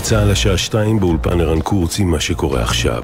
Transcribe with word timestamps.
גלי 0.00 0.08
צה"ל 0.08 0.30
השעה 0.30 0.58
שתיים 0.58 1.00
באולפן 1.00 1.40
ערן 1.40 1.60
קורץ 1.60 1.98
עם 1.98 2.10
מה 2.10 2.20
שקורה 2.20 2.62
עכשיו. 2.62 3.02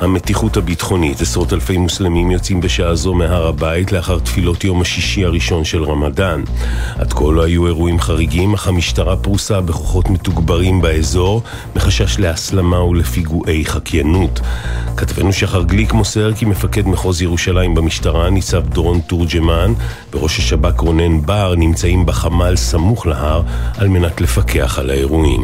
המתיחות 0.00 0.56
הביטחונית, 0.56 1.20
עשרות 1.20 1.52
אלפי 1.52 1.78
מוסלמים 1.78 2.30
יוצאים 2.30 2.60
בשעה 2.60 2.94
זו 2.94 3.14
מהר 3.14 3.46
הבית 3.46 3.92
לאחר 3.92 4.18
תפילות 4.18 4.64
יום 4.64 4.80
השישי 4.80 5.24
הראשון 5.24 5.64
של 5.64 5.84
רמדאן. 5.84 6.42
עד 6.98 7.12
כה 7.12 7.24
לא 7.32 7.44
היו 7.44 7.66
אירועים 7.66 8.00
חריגים, 8.00 8.54
אך 8.54 8.68
המשטרה 8.68 9.16
פרוסה 9.16 9.60
בכוחות 9.60 10.10
מתוגברים 10.10 10.80
באזור, 10.80 11.42
מחשש 11.76 12.18
להסלמה 12.18 12.84
ולפיגועי 12.84 13.64
חקיינות. 13.64 14.40
כתבנו 14.96 15.32
שחר 15.32 15.62
גליק 15.62 15.92
מוסר 15.92 16.32
כי 16.32 16.44
מפקד 16.44 16.88
מחוז 16.88 17.22
ירושלים 17.22 17.74
במשטרה, 17.74 18.30
ניצב 18.30 18.66
דורון 18.68 19.00
תורג'מן, 19.00 19.72
וראש 20.12 20.38
השב"כ 20.38 20.80
רונן 20.80 21.22
בר 21.22 21.54
נמצאים 21.56 22.06
בחמ"ל 22.06 22.56
סמוך 22.56 23.06
להר 23.06 23.42
על 23.78 23.88
מנת 23.88 24.20
לפקח 24.20 24.78
על 24.78 24.90
האירועים. 24.90 25.42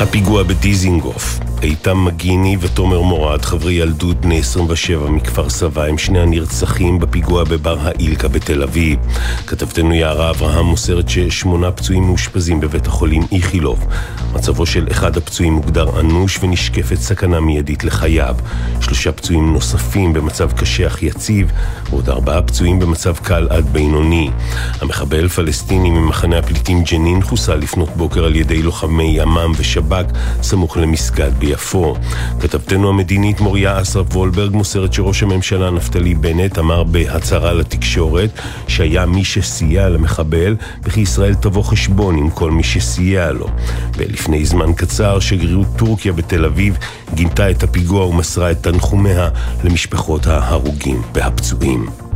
הפיגוע 0.00 0.42
בדיזינגוף 0.42 1.38
איתם 1.64 2.04
מגיני 2.04 2.56
ותומר 2.60 3.00
מורד, 3.00 3.44
חברי 3.44 3.72
ילדות 3.72 4.20
בני 4.20 4.38
27 4.38 5.10
מכפר 5.10 5.50
סבא, 5.50 5.84
הם 5.84 5.98
שני 5.98 6.20
הנרצחים 6.20 6.98
בפיגוע 6.98 7.44
בבר 7.44 7.76
האילקה 7.82 8.28
בתל 8.28 8.62
אביב. 8.62 8.98
כתבתנו 9.46 9.94
יערה 9.94 10.30
אברהם 10.30 10.66
מוסרת 10.66 11.08
ששמונה 11.08 11.70
פצועים 11.70 12.02
מאושפזים 12.02 12.60
בבית 12.60 12.86
החולים 12.86 13.22
איכילוב. 13.32 13.86
מצבו 14.34 14.66
של 14.66 14.86
אחד 14.90 15.16
הפצועים 15.16 15.52
מוגדר 15.52 16.00
אנוש 16.00 16.38
ונשקפת 16.42 16.96
סכנה 16.96 17.40
מיידית 17.40 17.84
לחייו. 17.84 18.36
שלושה 18.80 19.12
פצועים 19.12 19.52
נוספים 19.52 20.12
במצב 20.12 20.52
קשה 20.52 20.86
אך 20.86 21.02
יציב, 21.02 21.52
ועוד 21.90 22.08
ארבעה 22.08 22.42
פצועים 22.42 22.78
במצב 22.78 23.16
קל 23.16 23.46
עד 23.50 23.64
בינוני. 23.72 24.30
המחבל 24.80 25.28
פלסטיני 25.28 25.90
ממחנה 25.90 26.38
הפליטים 26.38 26.82
ג'נין 26.82 27.22
חוסל 27.22 27.56
לפנות 27.56 27.96
בוקר 27.96 28.24
על 28.24 28.36
ידי 28.36 28.62
לוחמי 28.62 29.16
ימ"מ 29.20 29.52
ושב"כ 29.56 30.04
סמוך 30.42 30.76
למסגד 30.76 31.30
ביפו. 31.54 31.94
כתבתנו 32.40 32.88
המדינית 32.88 33.40
מוריה 33.40 33.80
אסרף 33.80 34.16
וולברג 34.16 34.54
מוסרת 34.54 34.92
שראש 34.92 35.22
הממשלה 35.22 35.70
נפתלי 35.70 36.14
בנט 36.14 36.58
אמר 36.58 36.84
בהצהרה 36.84 37.52
לתקשורת 37.52 38.30
שהיה 38.68 39.06
מי 39.06 39.24
שסייע 39.24 39.88
למחבל 39.88 40.56
וכי 40.82 41.00
ישראל 41.00 41.34
תבוא 41.34 41.62
חשבון 41.62 42.16
עם 42.16 42.30
כל 42.30 42.50
מי 42.50 42.62
שסייע 42.62 43.32
לו. 43.32 43.46
ולפני 43.96 44.44
זמן 44.44 44.72
קצר 44.72 45.20
שגרירות 45.20 45.66
טורקיה 45.76 46.12
בתל 46.12 46.44
אביב 46.44 46.78
גינתה 47.14 47.50
את 47.50 47.62
הפיגוע 47.62 48.06
ומסרה 48.06 48.50
את 48.50 48.62
תנחומיה 48.62 49.28
למשפחות 49.64 50.26
ההרוגים 50.26 51.02
והפצועים. 51.14 52.13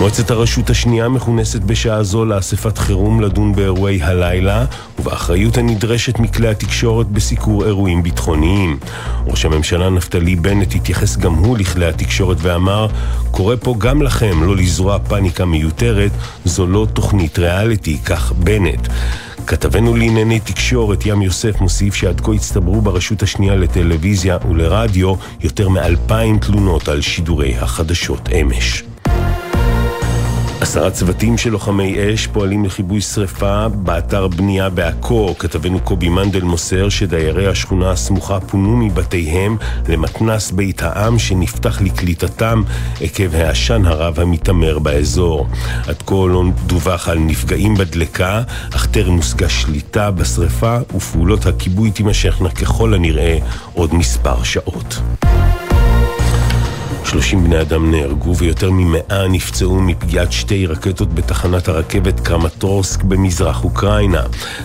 מועצת 0.00 0.30
הרשות 0.30 0.70
השנייה 0.70 1.08
מכונסת 1.08 1.60
בשעה 1.60 2.02
זו 2.02 2.24
לאספת 2.24 2.78
חירום 2.78 3.20
לדון 3.20 3.54
באירועי 3.54 4.02
הלילה 4.02 4.64
ובאחריות 4.98 5.58
הנדרשת 5.58 6.18
מכלי 6.18 6.48
התקשורת 6.48 7.06
בסיקור 7.06 7.64
אירועים 7.64 8.02
ביטחוניים. 8.02 8.78
ראש 9.26 9.44
הממשלה 9.44 9.90
נפתלי 9.90 10.36
בנט 10.36 10.74
התייחס 10.74 11.16
גם 11.16 11.34
הוא 11.34 11.58
לכלי 11.58 11.86
התקשורת 11.86 12.36
ואמר 12.40 12.86
קורא 13.30 13.56
פה 13.60 13.74
גם 13.78 14.02
לכם 14.02 14.42
לא 14.42 14.56
לזרוע 14.56 14.98
פאניקה 14.98 15.44
מיותרת, 15.44 16.12
זו 16.44 16.66
לא 16.66 16.86
תוכנית 16.92 17.38
ריאליטי, 17.38 17.98
כך 18.04 18.32
בנט. 18.32 18.88
כתבנו 19.46 19.96
לענייני 19.96 20.40
תקשורת 20.40 21.06
ים 21.06 21.22
יוסף 21.22 21.60
מוסיף 21.60 21.94
שעד 21.94 22.20
כה 22.20 22.32
הצטברו 22.32 22.80
ברשות 22.80 23.22
השנייה 23.22 23.56
לטלוויזיה 23.56 24.38
ולרדיו 24.50 25.14
יותר 25.40 25.68
מאלפיים 25.68 26.38
תלונות 26.38 26.88
על 26.88 27.00
שידורי 27.00 27.56
החדשות 27.56 28.28
אמש. 28.40 28.89
עשרה 30.60 30.90
צוותים 30.90 31.38
של 31.38 31.50
לוחמי 31.50 31.96
אש 32.14 32.26
פועלים 32.26 32.64
לכיבוי 32.64 33.00
שרפה 33.00 33.68
באתר 33.68 34.28
בנייה 34.28 34.70
בעכו. 34.70 35.34
כתבנו 35.38 35.80
קובי 35.80 36.08
מנדל 36.08 36.42
מוסר 36.42 36.88
שדיירי 36.88 37.46
השכונה 37.46 37.90
הסמוכה 37.90 38.40
פונו 38.40 38.76
מבתיהם 38.76 39.56
למתנס 39.88 40.50
בית 40.50 40.82
העם 40.82 41.18
שנפתח 41.18 41.80
לקליטתם 41.82 42.62
עקב 43.00 43.34
העשן 43.34 43.86
הרב 43.86 44.20
המתעמר 44.20 44.78
באזור. 44.78 45.46
עד 45.86 46.02
כה 46.06 46.14
לא 46.14 46.44
דווח 46.66 47.08
על 47.08 47.18
נפגעים 47.18 47.74
בדלקה, 47.74 48.42
אך 48.74 48.86
טרם 48.86 49.14
הושגה 49.14 49.48
שליטה 49.48 50.10
בשרפה 50.10 50.76
ופעולות 50.94 51.46
הכיבוי 51.46 51.90
תימשכנה 51.90 52.50
ככל 52.50 52.94
הנראה 52.94 53.38
עוד 53.74 53.94
מספר 53.94 54.42
שעות. 54.42 55.00
30 57.04 57.44
בני 57.44 57.60
אדם 57.60 57.90
נהרגו 57.90 58.36
ויותר 58.36 58.70
ממאה 58.70 59.28
נפצעו 59.28 59.80
מפגיעת 59.80 60.32
שתי 60.32 60.66
רקטות 60.66 61.14
בתחנת 61.14 61.68
הרכבת 61.68 62.20
קרמטורסק 62.20 63.02
במזרח 63.02 63.64
אוקראינה. 63.64 64.22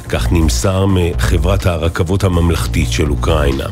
כך 0.10 0.32
נמסר 0.32 0.86
מחברת 0.86 1.66
הרכבות 1.66 2.24
הממלכתית 2.24 2.92
של 2.92 3.10
אוקראינה. 3.10 3.66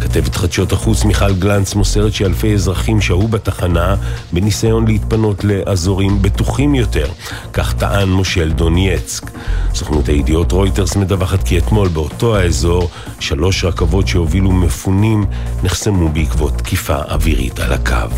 כתבת 0.00 0.34
חדשות 0.34 0.72
החוץ 0.72 1.04
מיכל 1.04 1.32
גלנץ 1.32 1.74
מוסרת 1.74 2.12
שאלפי 2.12 2.54
אזרחים 2.54 3.00
שהו 3.00 3.28
בתחנה 3.28 3.96
בניסיון 4.32 4.86
להתפנות 4.86 5.44
לאזורים 5.44 6.22
בטוחים 6.22 6.74
יותר. 6.74 7.06
כך 7.52 7.74
טען 7.74 8.08
מושל 8.08 8.52
דונייצק. 8.52 9.30
סוכנות 9.74 10.08
הידיעות 10.08 10.52
רויטרס 10.52 10.96
מדווחת 10.96 11.42
כי 11.42 11.58
אתמול 11.58 11.88
באותו 11.88 12.36
האזור 12.36 12.90
שלוש 13.20 13.64
רכבות 13.64 14.08
שהובילו 14.08 14.52
מפונים 14.52 15.24
נחסמו 15.62 16.08
בעקבות 16.08 16.58
תקיפה 16.58 16.96
אווירית 16.96 17.58
על 17.58 17.72
הקו. 17.72 18.09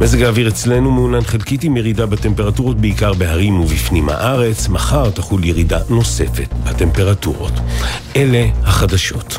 מזג 0.00 0.22
האוויר 0.22 0.48
אצלנו 0.48 0.90
מעונן 0.90 1.20
חלקית 1.24 1.64
עם 1.64 1.76
ירידה 1.76 2.06
בטמפרטורות 2.06 2.80
בעיקר 2.80 3.12
בהרים 3.12 3.60
ובפנים 3.60 4.08
הארץ, 4.08 4.68
מחר 4.68 5.10
תחול 5.10 5.44
ירידה 5.44 5.78
נוספת 5.88 6.48
בטמפרטורות. 6.64 7.52
אלה 8.16 8.46
החדשות. 8.64 9.38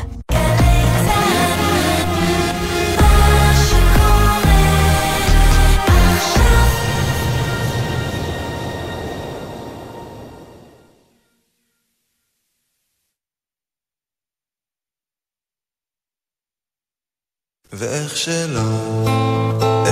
ואיך 17.72 18.16
שלא 18.16 19.33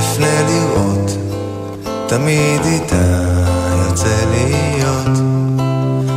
אפנה 0.02 0.42
לראות, 0.42 1.10
תמיד 2.06 2.60
איתה 2.64 3.22
יוצא 3.86 4.24
להיות, 4.30 5.18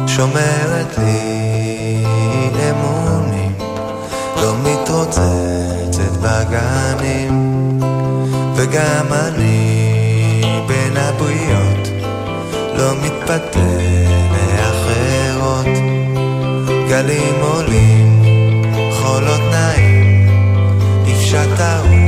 שומרת 0.08 0.98
לי 0.98 2.04
אמונים, 2.70 3.52
לא 4.42 4.54
מתרוצצת 4.64 6.18
בגנים, 6.22 7.80
וגם 8.56 9.06
אני 9.12 10.42
בין 10.68 10.98
הבריות, 10.98 11.88
לא 12.78 12.92
מתפתה 13.04 13.60
לאחרות, 14.58 15.66
גלים 16.90 17.36
עולים, 17.42 18.24
חולות 18.92 19.42
נעים, 19.52 20.30
נפשט 21.06 21.60
הרוח 21.60 22.05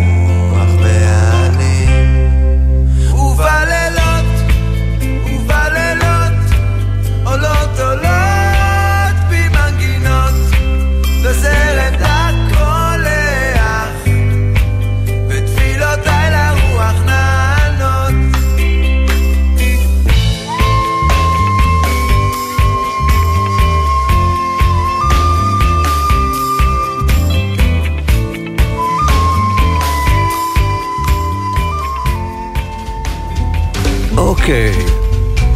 אוקיי, 34.48 34.74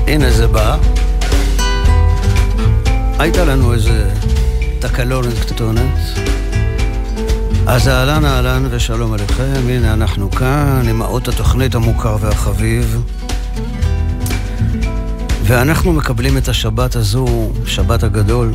הנה 0.07 0.31
זה 0.31 0.47
בא. 0.47 0.77
הייתה 3.19 3.45
לנו 3.45 3.73
איזה 3.73 4.09
תקלונת 4.79 5.39
קטנטונת. 5.39 5.99
אז 7.67 7.87
אהלן 7.87 8.25
אהלן 8.25 8.67
ושלום 8.69 9.13
עליכם, 9.13 9.61
הנה 9.69 9.93
אנחנו 9.93 10.31
כאן 10.31 10.83
עם 10.89 11.01
האות 11.01 11.27
התוכנית 11.27 11.75
המוכר 11.75 12.17
והחביב. 12.19 13.03
ואנחנו 15.43 15.93
מקבלים 15.93 16.37
את 16.37 16.47
השבת 16.47 16.95
הזו, 16.95 17.51
שבת 17.65 18.03
הגדול, 18.03 18.53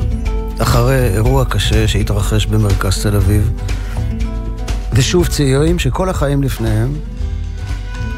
אחרי 0.58 1.08
אירוע 1.14 1.44
קשה 1.44 1.88
שהתרחש 1.88 2.46
במרכז 2.46 3.02
תל 3.02 3.16
אביב. 3.16 3.50
ושוב 4.92 5.26
צעירים 5.26 5.78
שכל 5.78 6.08
החיים 6.08 6.42
לפניהם 6.42 6.94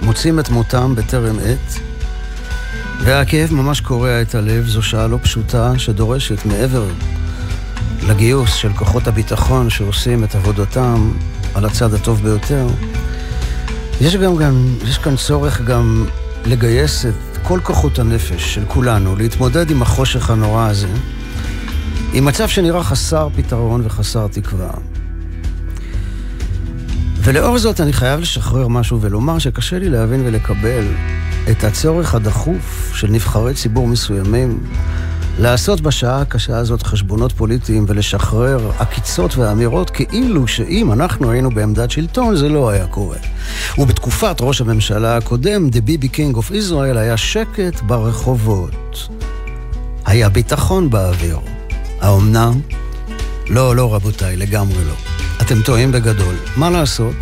מוצאים 0.02 0.40
את 0.40 0.48
מותם 0.48 0.94
בטרם 0.94 1.36
עת, 1.38 1.87
והכאב 3.08 3.54
ממש 3.54 3.80
קורע 3.80 4.22
את 4.22 4.34
הלב, 4.34 4.66
זו 4.66 4.82
שעה 4.82 5.06
לא 5.06 5.18
פשוטה 5.22 5.78
שדורשת 5.78 6.46
מעבר 6.46 6.84
לגיוס 8.08 8.54
של 8.54 8.72
כוחות 8.72 9.06
הביטחון 9.06 9.70
שעושים 9.70 10.24
את 10.24 10.34
עבודתם 10.34 11.12
על 11.54 11.64
הצד 11.64 11.94
הטוב 11.94 12.22
ביותר. 12.22 12.66
יש, 14.00 14.16
גם, 14.16 14.36
גם, 14.36 14.74
יש 14.88 14.98
כאן 14.98 15.16
צורך 15.16 15.60
גם 15.60 16.06
לגייס 16.46 17.06
את 17.06 17.38
כל 17.42 17.60
כוחות 17.62 17.98
הנפש 17.98 18.54
של 18.54 18.64
כולנו, 18.66 19.16
להתמודד 19.16 19.70
עם 19.70 19.82
החושך 19.82 20.30
הנורא 20.30 20.68
הזה, 20.68 20.88
עם 22.12 22.24
מצב 22.24 22.48
שנראה 22.48 22.84
חסר 22.84 23.28
פתרון 23.36 23.80
וחסר 23.84 24.26
תקווה. 24.26 24.70
ולאור 27.16 27.58
זאת 27.58 27.80
אני 27.80 27.92
חייב 27.92 28.20
לשחרר 28.20 28.68
משהו 28.68 29.00
ולומר 29.00 29.38
שקשה 29.38 29.78
לי 29.78 29.88
להבין 29.88 30.22
ולקבל 30.26 30.84
את 31.50 31.64
הצורך 31.64 32.14
הדחוף 32.14 32.92
של 32.94 33.08
נבחרי 33.10 33.54
ציבור 33.54 33.88
מסוימים 33.88 34.58
לעשות 35.38 35.80
בשעה 35.80 36.20
הקשה 36.20 36.56
הזאת 36.56 36.82
חשבונות 36.82 37.32
פוליטיים 37.32 37.84
ולשחרר 37.88 38.70
עקיצות 38.78 39.36
ואמירות 39.36 39.90
כאילו 39.90 40.48
שאם 40.48 40.92
אנחנו 40.92 41.30
היינו 41.30 41.50
בעמדת 41.50 41.90
שלטון 41.90 42.36
זה 42.36 42.48
לא 42.48 42.70
היה 42.70 42.86
קורה. 42.86 43.16
ובתקופת 43.78 44.36
ראש 44.40 44.60
הממשלה 44.60 45.16
הקודם, 45.16 45.68
The 45.72 45.88
BB 45.88 46.04
King 46.14 46.36
of 46.36 46.50
Israel, 46.50 46.98
היה 46.98 47.16
שקט 47.16 47.80
ברחובות. 47.82 49.08
היה 50.06 50.28
ביטחון 50.28 50.90
באוויר. 50.90 51.38
האומנם? 52.00 52.60
לא, 53.50 53.76
לא 53.76 53.94
רבותיי, 53.94 54.36
לגמרי 54.36 54.84
לא. 54.84 54.94
אתם 55.42 55.62
טועים 55.62 55.92
בגדול. 55.92 56.34
מה 56.56 56.70
לעשות? 56.70 57.14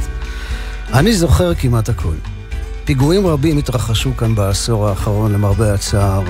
אני 0.92 1.12
זוכר 1.12 1.54
כמעט 1.54 1.88
הכל. 1.88 2.35
פיגועים 2.86 3.26
רבים 3.26 3.58
התרחשו 3.58 4.16
כאן 4.16 4.34
בעשור 4.34 4.88
האחרון, 4.88 5.32
למרבה 5.32 5.74
הצער. 5.74 6.22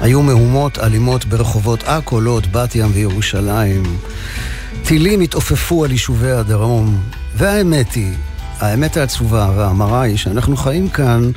היו 0.00 0.22
מהומות 0.22 0.78
אלימות 0.78 1.24
ברחובות 1.24 1.82
עכו, 1.82 2.20
לוד, 2.20 2.52
בת 2.52 2.74
ים 2.74 2.90
וירושלים. 2.92 3.82
טילים 4.84 5.20
התעופפו 5.20 5.84
על 5.84 5.90
יישובי 5.90 6.30
הדרום. 6.30 7.02
והאמת 7.36 7.92
היא, 7.94 8.12
האמת 8.58 8.96
העצובה 8.96 9.50
והמרה 9.56 10.02
היא 10.02 10.16
שאנחנו 10.16 10.56
חיים 10.56 10.88
כאן 10.88 11.30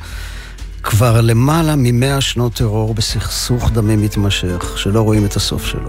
כבר 0.82 1.20
למעלה 1.20 1.74
ממאה 1.76 2.20
שנות 2.20 2.54
טרור 2.54 2.94
בסכסוך 2.94 3.70
דמים 3.70 4.02
מתמשך, 4.02 4.74
שלא 4.76 5.00
רואים 5.00 5.24
את 5.24 5.36
הסוף 5.36 5.66
שלו. 5.66 5.88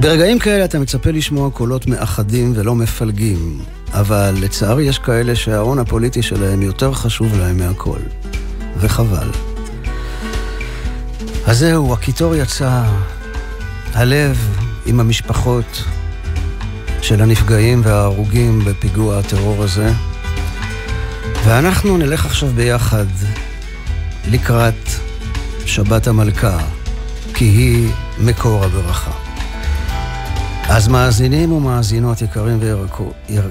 ברגעים 0.00 0.38
כאלה 0.38 0.64
אתה 0.64 0.78
מצפה 0.78 1.10
לשמוע 1.10 1.50
קולות 1.50 1.86
מאחדים 1.86 2.52
ולא 2.56 2.74
מפלגים, 2.74 3.58
אבל 3.92 4.34
לצערי 4.40 4.84
יש 4.84 4.98
כאלה 4.98 5.36
שההון 5.36 5.78
הפוליטי 5.78 6.22
שלהם 6.22 6.62
יותר 6.62 6.92
חשוב 6.92 7.38
להם 7.38 7.58
מהכל, 7.58 8.00
וחבל. 8.76 9.28
אז 11.46 11.58
זהו, 11.58 11.92
הקיטור 11.92 12.36
יצא, 12.36 12.82
הלב 13.94 14.38
עם 14.86 15.00
המשפחות 15.00 15.84
של 17.02 17.22
הנפגעים 17.22 17.80
וההרוגים 17.84 18.64
בפיגוע 18.64 19.18
הטרור 19.18 19.62
הזה, 19.62 19.92
ואנחנו 21.44 21.96
נלך 21.96 22.26
עכשיו 22.26 22.48
ביחד 22.48 23.06
לקראת 24.30 24.88
שבת 25.66 26.06
המלכה, 26.06 26.58
כי 27.34 27.44
היא 27.44 27.88
מקור 28.18 28.64
הברכה. 28.64 29.29
אז 30.72 30.88
מאזינים 30.88 31.52
ומאזינות 31.52 32.22
יקרים 32.22 32.58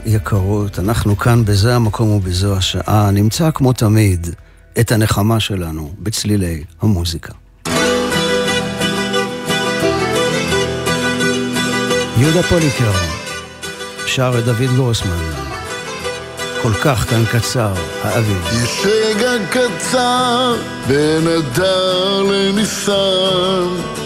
ויקרות, 0.05 0.79
אנחנו 0.79 1.17
כאן 1.17 1.45
בזה 1.45 1.75
המקום 1.75 2.09
ובזו 2.09 2.57
השעה, 2.57 3.11
נמצא 3.11 3.51
כמו 3.51 3.73
תמיד 3.73 4.27
את 4.79 4.91
הנחמה 4.91 5.39
שלנו 5.39 5.93
בצלילי 5.99 6.63
המוזיקה. 6.81 7.33
יהודה 12.17 12.43
פוליקר 12.43 12.91
שר 14.05 14.33
את 14.39 14.45
דוד 14.45 14.75
גרוסמן. 14.75 15.23
כל 16.61 16.73
כך 16.83 17.09
כאן 17.09 17.23
קצר, 17.31 17.73
האביב. 18.03 18.45
יש 18.63 18.85
רגע 18.85 19.31
קצר 19.49 20.55
בין 20.87 21.27
אדר 21.27 22.23
לניסן 22.23 23.98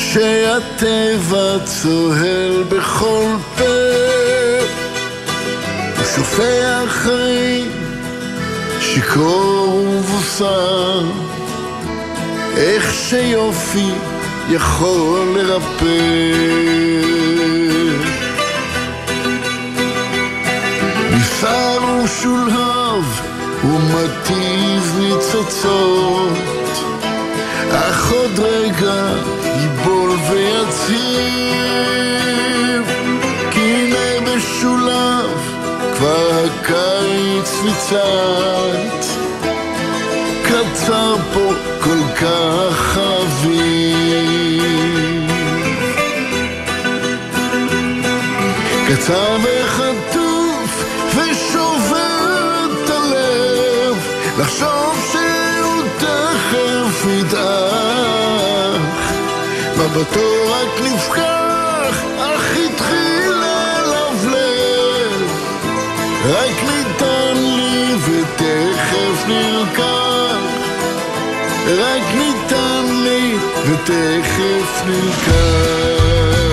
שהטבע 0.00 1.58
צוהל 1.64 2.64
בכל 2.68 3.36
פה 3.56 3.64
ושופע 6.00 6.82
חיים 6.88 7.70
שיכור 8.80 9.86
ובוסר. 9.88 11.04
איך 12.56 12.94
שיופי 12.94 13.90
יכול 14.50 15.36
לרפא. 15.36 15.84
ניסר 21.10 21.78
ושולהב 22.04 23.04
ומטיב 23.64 24.96
ניצוצות 24.98 26.59
אך 27.72 28.12
עוד 28.12 28.38
רגע 28.38 29.14
ייבול 29.44 30.10
ויציב. 30.30 31.60
כי 33.50 33.60
הנה 33.60 34.20
בשולב 34.26 35.30
כבר 35.96 36.44
הקיץ 36.44 37.50
ניצת 37.64 39.06
קצר 40.42 41.16
פה 41.34 41.52
כל 41.80 41.98
כך 42.20 42.98
אביב 42.98 44.50
קצר 48.88 49.36
וחטוף 49.42 49.59
מבטו 59.90 60.52
רק 60.52 60.80
נפקח 60.84 62.04
אך 62.18 62.56
התחיל 62.64 63.32
ללבלב. 63.32 65.22
רק 66.28 66.62
ניתן 66.62 67.34
לי 67.36 67.94
ותכף 67.94 69.26
נלקח. 69.28 70.36
רק 71.78 72.02
ניתן 72.14 72.84
לי 73.04 73.36
ותכף 73.66 74.82
נלקח 74.86 76.49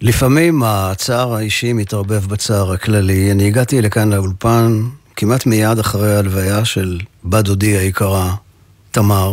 לפעמים 0.00 0.62
הצער 0.62 1.34
האישי 1.34 1.72
מתערבב 1.72 2.26
בצער 2.26 2.72
הכללי. 2.72 3.30
אני 3.30 3.46
הגעתי 3.46 3.82
לכאן 3.82 4.12
לאולפן 4.12 4.82
כמעט 5.16 5.46
מיד 5.46 5.78
אחרי 5.78 6.14
ההלוויה 6.14 6.64
של 6.64 7.00
בת 7.24 7.44
דודי 7.44 7.76
היקרה, 7.76 8.34
תמר. 8.90 9.32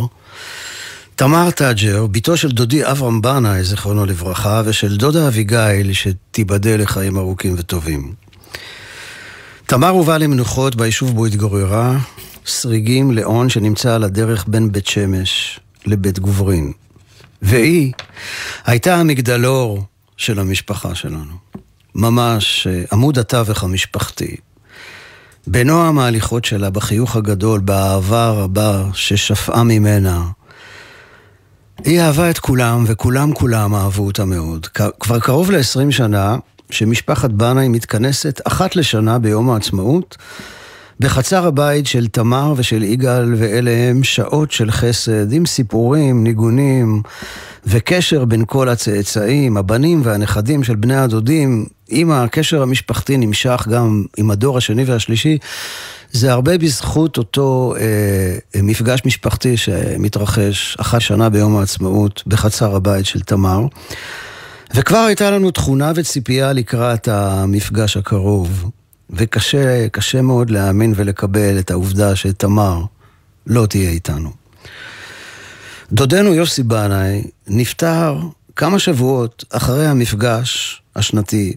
תמר 1.16 1.50
טאג'ר, 1.50 2.06
בתו 2.06 2.36
של 2.36 2.48
דודי 2.48 2.90
אברהם 2.90 3.22
בנאי, 3.22 3.64
זיכרונו 3.64 4.06
לברכה, 4.06 4.62
ושל 4.64 4.96
דודה 4.96 5.28
אביגיל, 5.28 5.92
שתיבדל 5.92 6.82
לחיים 6.82 7.18
ארוכים 7.18 7.54
וטובים. 7.58 8.12
תמר 9.66 9.88
הובאה 9.88 10.18
למנוחות 10.18 10.76
ביישוב 10.76 11.14
בו 11.14 11.26
התגוררה, 11.26 11.98
שריגים 12.46 13.10
לי-און 13.12 13.48
שנמצא 13.48 13.94
על 13.94 14.04
הדרך 14.04 14.44
בין 14.48 14.72
בית 14.72 14.86
שמש 14.86 15.60
לבית 15.86 16.18
גוברין. 16.18 16.72
והיא 17.42 17.92
הייתה 18.66 18.96
המגדלור 18.96 19.84
של 20.18 20.38
המשפחה 20.38 20.94
שלנו. 20.94 21.32
ממש 21.94 22.66
אה, 22.66 22.84
עמוד 22.92 23.18
התווך 23.18 23.64
המשפחתי. 23.64 24.36
בנועם 25.46 25.98
ההליכות 25.98 26.44
שלה, 26.44 26.70
בחיוך 26.70 27.16
הגדול, 27.16 27.60
באהבה 27.60 28.26
הרבה 28.26 28.84
ששפעה 28.92 29.64
ממנה. 29.64 30.24
היא 31.84 32.00
אהבה 32.00 32.30
את 32.30 32.38
כולם, 32.38 32.84
וכולם 32.86 33.34
כולם 33.34 33.74
אהבו 33.74 34.06
אותה 34.06 34.24
מאוד. 34.24 34.66
כבר 35.00 35.20
קרוב 35.20 35.50
ל-20 35.50 35.90
שנה, 35.90 36.36
שמשפחת 36.70 37.30
בנאי 37.30 37.68
מתכנסת 37.68 38.40
אחת 38.44 38.76
לשנה 38.76 39.18
ביום 39.18 39.50
העצמאות, 39.50 40.16
בחצר 41.00 41.46
הבית 41.46 41.86
של 41.86 42.06
תמר 42.08 42.54
ושל 42.56 42.82
יגאל, 42.82 43.34
ואלה 43.36 43.70
הם 43.70 44.04
שעות 44.04 44.50
של 44.50 44.70
חסד, 44.70 45.32
עם 45.32 45.46
סיפורים, 45.46 46.24
ניגונים, 46.24 47.02
וקשר 47.66 48.24
בין 48.24 48.44
כל 48.46 48.68
הצאצאים, 48.68 49.56
הבנים 49.56 50.00
והנכדים 50.04 50.64
של 50.64 50.76
בני 50.76 50.96
הדודים. 50.96 51.66
אם 51.92 52.10
הקשר 52.10 52.62
המשפחתי 52.62 53.16
נמשך 53.16 53.66
גם 53.70 54.04
עם 54.16 54.30
הדור 54.30 54.58
השני 54.58 54.84
והשלישי, 54.84 55.38
זה 56.12 56.32
הרבה 56.32 56.58
בזכות 56.58 57.18
אותו 57.18 57.74
אה, 57.80 58.62
מפגש 58.62 59.02
משפחתי 59.06 59.56
שמתרחש 59.56 60.76
אחת 60.80 61.00
שנה 61.00 61.28
ביום 61.28 61.56
העצמאות 61.56 62.22
בחצר 62.26 62.76
הבית 62.76 63.06
של 63.06 63.20
תמר. 63.20 63.60
וכבר 64.74 64.98
הייתה 64.98 65.30
לנו 65.30 65.50
תכונה 65.50 65.92
וציפייה 65.94 66.52
לקראת 66.52 67.08
המפגש 67.08 67.96
הקרוב, 67.96 68.70
וקשה 69.10 69.88
קשה 69.88 70.22
מאוד 70.22 70.50
להאמין 70.50 70.92
ולקבל 70.96 71.58
את 71.58 71.70
העובדה 71.70 72.16
שתמר 72.16 72.84
לא 73.46 73.66
תהיה 73.66 73.90
איתנו. 73.90 74.30
דודנו 75.92 76.34
יוסי 76.34 76.62
בנאי 76.62 77.24
נפטר 77.46 78.18
כמה 78.56 78.78
שבועות 78.78 79.44
אחרי 79.50 79.86
המפגש 79.86 80.82
השנתי 80.96 81.54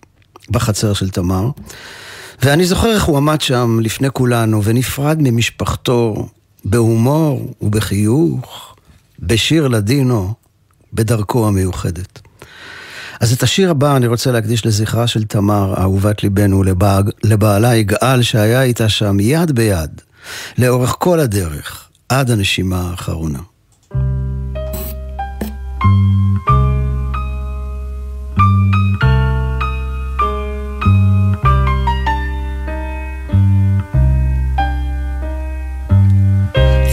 בחצר 0.49 0.93
של 0.93 1.09
תמר, 1.09 1.49
ואני 2.43 2.65
זוכר 2.65 2.93
איך 2.93 3.03
הוא 3.03 3.17
עמד 3.17 3.41
שם 3.41 3.79
לפני 3.81 4.07
כולנו 4.13 4.63
ונפרד 4.63 5.17
ממשפחתו 5.19 6.29
בהומור 6.65 7.53
ובחיוך, 7.61 8.75
בשיר 9.19 9.67
לדינו, 9.67 10.33
בדרכו 10.93 11.47
המיוחדת. 11.47 12.19
אז 13.21 13.33
את 13.33 13.43
השיר 13.43 13.71
הבא 13.71 13.95
אני 13.95 14.07
רוצה 14.07 14.31
להקדיש 14.31 14.65
לזכרה 14.65 15.07
של 15.07 15.23
תמר, 15.23 15.73
אהובת 15.81 16.23
ליבנו, 16.23 16.63
לבע... 16.63 16.99
לבעלה 17.23 17.75
יגאל, 17.75 18.21
שהיה 18.21 18.63
איתה 18.63 18.89
שם 18.89 19.19
יד 19.19 19.51
ביד, 19.51 20.01
לאורך 20.57 20.95
כל 20.99 21.19
הדרך, 21.19 21.89
עד 22.09 22.31
הנשימה 22.31 22.89
האחרונה. 22.91 23.39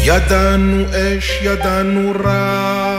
ידענו 0.04 0.85
אש, 0.90 1.40
ידענו 1.42 2.12
רעם, 2.25 2.98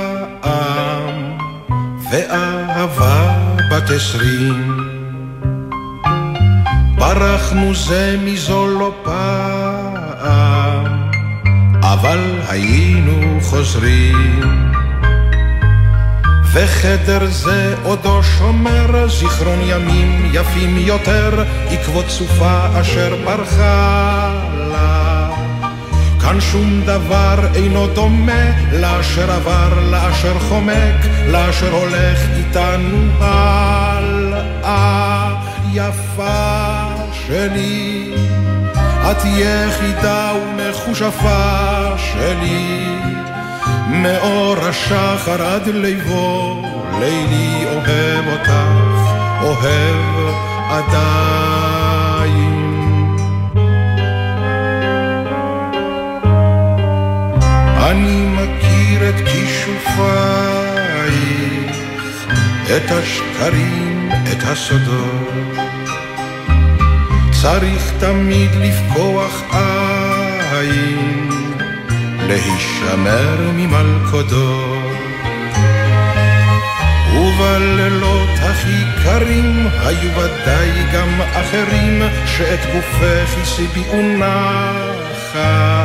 ואהבה 2.12 3.38
בת 3.72 3.90
עשרים. 3.90 4.78
ברחנו 6.96 7.76
זה 7.76 8.16
מזו 8.26 8.68
לא 8.68 8.94
פעם, 9.04 10.88
אבל 11.82 12.20
היינו 12.48 13.42
חוזרים. 13.42 14.42
וחדר 16.54 17.26
זה 17.26 17.76
עודו 17.84 18.24
שומר 18.24 19.08
זיכרון 19.08 19.60
ימים 19.62 20.32
יפים 20.34 20.78
יותר, 20.78 21.44
עקבות 21.70 22.10
סופה 22.10 22.82
אשר 22.82 23.16
ברחה. 23.26 24.49
כאן 26.30 26.42
שום 26.42 26.82
דבר 26.86 27.36
אינו 27.56 27.88
דומה 27.88 28.52
לאשר 28.72 29.32
עבר, 29.32 29.80
לאשר 29.92 30.40
חומק, 30.40 31.06
לאשר 31.28 31.72
הולך 31.72 32.20
איתנו 32.38 33.08
הלאה. 33.22 34.90
יפה 35.74 36.86
שלי, 37.14 38.14
את 39.12 39.26
יחידה 39.26 40.34
ומכושפה 40.44 41.98
שלי, 41.98 42.86
מאור 43.90 44.56
השחר 44.60 45.44
עד 45.44 45.68
ליבו, 45.68 46.62
לילי 47.00 47.66
אוהב 47.66 48.28
אותך, 48.28 48.52
אוהב 49.42 50.34
עדיין. 50.70 52.59
אני 57.90 58.26
מכיר 58.26 59.10
את 59.10 59.16
כישופייך, 59.28 60.68
את 62.66 62.92
השקרים, 62.92 64.10
את 64.32 64.44
הסודות. 64.44 65.58
צריך 67.42 67.92
תמיד 68.00 68.50
לפקוח 68.56 69.44
עין, 70.52 71.30
להישמר 72.28 73.52
ממלכודות. 73.54 74.94
ובלילות 77.14 78.30
הכי 78.42 78.84
קרים 79.04 79.68
היו 79.80 80.12
ודאי 80.16 80.72
גם 80.94 81.22
אחרים 81.22 82.02
שאת 82.26 82.60
גופך 82.74 83.38
השביעו 83.42 84.02
נחת. 84.02 85.79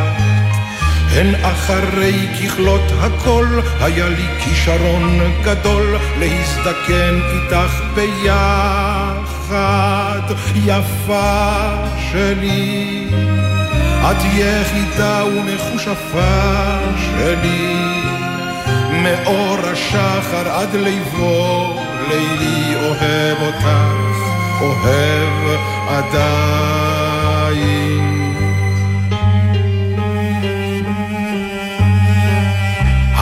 הן 1.14 1.34
אחרי 1.42 2.28
ככלות 2.38 2.92
הכל, 3.00 3.46
היה 3.80 4.08
לי 4.08 4.26
כישרון 4.40 5.20
גדול 5.44 5.96
להזדקן 6.18 7.20
איתך 7.32 7.80
ביחד, 7.94 9.54
יפה 10.54 11.74
שלי. 12.12 13.06
את 14.10 14.16
יחידה 14.24 15.24
ומכושפה 15.24 16.78
שלי, 16.96 18.00
מאור 19.02 19.58
השחר 19.72 20.48
עד 20.48 20.74
ליבו, 20.74 21.80
לילי 22.08 22.74
אוהב 22.76 23.42
אותך, 23.42 23.66
אוהב 24.60 25.58
עדיין. 25.88 27.34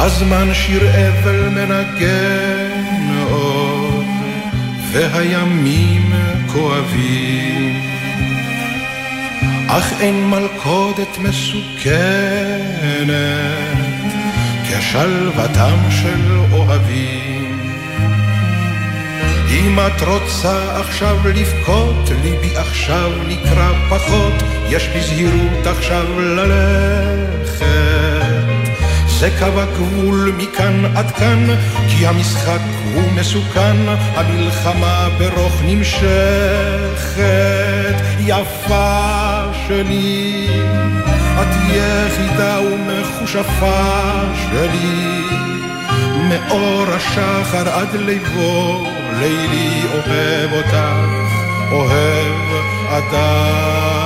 הזמן 0.04 0.54
שיר 0.54 0.82
אבל 0.90 1.48
מנגן 1.48 3.22
עוד, 3.30 4.04
והימים 4.92 6.12
כואבים. 6.52 7.80
אך 9.68 9.92
אין 10.00 10.30
מלכודת 10.30 11.18
מסוכנת 11.18 11.82
כשלוותם 14.68 15.78
של 15.90 16.38
אוהבים. 16.52 17.60
אם 19.50 19.78
את 19.86 20.02
רוצה 20.02 20.80
עכשיו 20.80 21.16
לבכות, 21.34 22.10
ליבי 22.22 22.56
עכשיו 22.56 23.10
נקרא 23.28 23.72
פחות, 23.90 24.42
יש 24.68 24.88
בזהירות 24.88 25.66
עכשיו 25.66 26.20
ללכת. 26.20 27.62
זה 29.22 29.30
קו 29.38 29.60
הגבול 29.60 30.32
מכאן 30.36 30.96
עד 30.96 31.10
כאן, 31.10 31.46
כי 31.88 32.06
המשחק 32.06 32.60
הוא 32.94 33.12
מסוכן, 33.12 33.76
המלחמה 34.14 35.08
ברוך 35.18 35.62
נמשכת. 35.64 37.22
יפה 38.18 39.42
שלי, 39.66 40.46
את 41.40 41.54
יחידה 41.68 42.60
ומכושפה 42.60 43.82
שלי, 44.34 45.20
מאור 46.28 46.84
השחר 46.88 47.68
עד 47.68 47.94
ליבו, 47.94 48.86
לילי 49.20 49.82
אוהב 49.92 50.52
אותך, 50.52 50.76
אוהב 51.72 52.42
עדיין. 52.88 54.01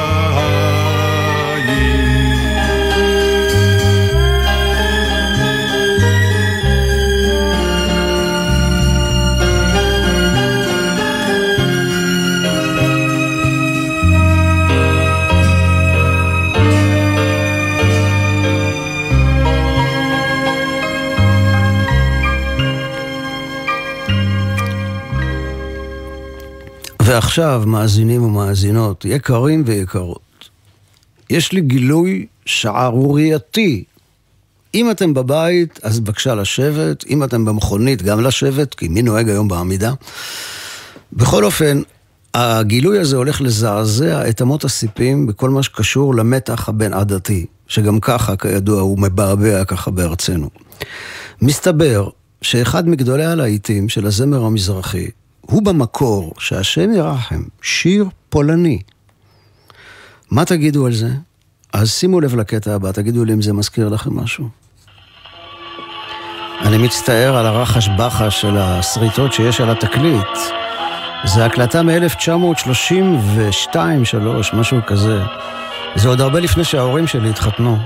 ועכשיו, 27.06 27.62
מאזינים 27.66 28.22
ומאזינות, 28.22 29.04
יקרים 29.04 29.62
ויקרות, 29.66 30.48
יש 31.30 31.52
לי 31.52 31.60
גילוי 31.60 32.26
שערורייתי. 32.46 33.84
אם 34.74 34.90
אתם 34.90 35.14
בבית, 35.14 35.80
אז 35.82 36.00
בבקשה 36.00 36.34
לשבת, 36.34 37.04
אם 37.06 37.24
אתם 37.24 37.44
במכונית, 37.44 38.02
גם 38.02 38.20
לשבת, 38.20 38.74
כי 38.74 38.88
מי 38.88 39.02
נוהג 39.02 39.28
היום 39.28 39.48
בעמידה? 39.48 39.92
בכל 41.12 41.44
אופן, 41.44 41.82
הגילוי 42.34 42.98
הזה 42.98 43.16
הולך 43.16 43.40
לזעזע 43.40 44.28
את 44.28 44.42
אמות 44.42 44.64
הסיפים 44.64 45.26
בכל 45.26 45.50
מה 45.50 45.62
שקשור 45.62 46.14
למתח 46.14 46.68
הבין-עדתי, 46.68 47.46
שגם 47.68 48.00
ככה, 48.00 48.36
כידוע, 48.36 48.80
הוא 48.80 48.98
מבעבע 48.98 49.64
ככה 49.64 49.90
בארצנו. 49.90 50.50
מסתבר 51.42 52.08
שאחד 52.42 52.88
מגדולי 52.88 53.24
הלהיטים 53.24 53.88
של 53.88 54.06
הזמר 54.06 54.44
המזרחי, 54.44 55.08
הוא 55.46 55.62
במקור, 55.62 56.34
שהשם 56.38 56.92
ירחם, 56.92 57.42
שיר 57.62 58.08
פולני. 58.28 58.78
מה 60.30 60.44
תגידו 60.44 60.86
על 60.86 60.92
זה? 60.92 61.08
אז 61.72 61.90
שימו 61.90 62.20
לב 62.20 62.34
לקטע 62.34 62.74
הבא, 62.74 62.92
תגידו 62.92 63.24
לי 63.24 63.32
אם 63.32 63.42
זה 63.42 63.52
מזכיר 63.52 63.88
לכם 63.88 64.16
משהו. 64.16 64.48
אני 66.60 66.78
מצטער 66.78 67.36
על 67.36 67.46
הרחש 67.46 67.88
בחש 67.98 68.40
של 68.40 68.56
השריטות 68.56 69.32
שיש 69.32 69.60
על 69.60 69.70
התקליט. 69.70 70.38
זה 71.24 71.44
הקלטה 71.44 71.82
מ-1932-3, 71.82 73.76
משהו 74.52 74.78
כזה. 74.86 75.22
זה 75.94 76.08
עוד 76.08 76.20
הרבה 76.20 76.40
לפני 76.40 76.64
שההורים 76.64 77.06
שלי 77.06 77.30
התחתנו. 77.30 77.78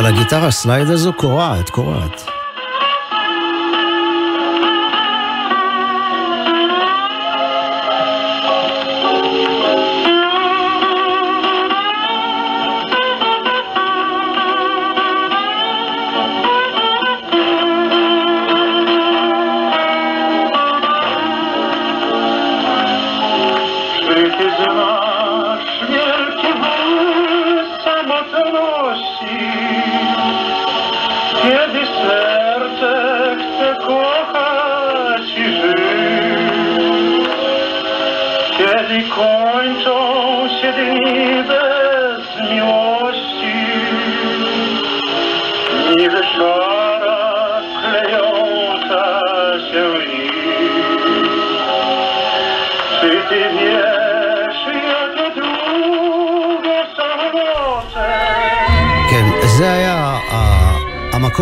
אבל 0.00 0.08
הגיטרה 0.08 0.50
סלייד 0.50 0.90
הזו 0.90 1.12
קורעת, 1.12 1.70
קורעת. 1.70 2.39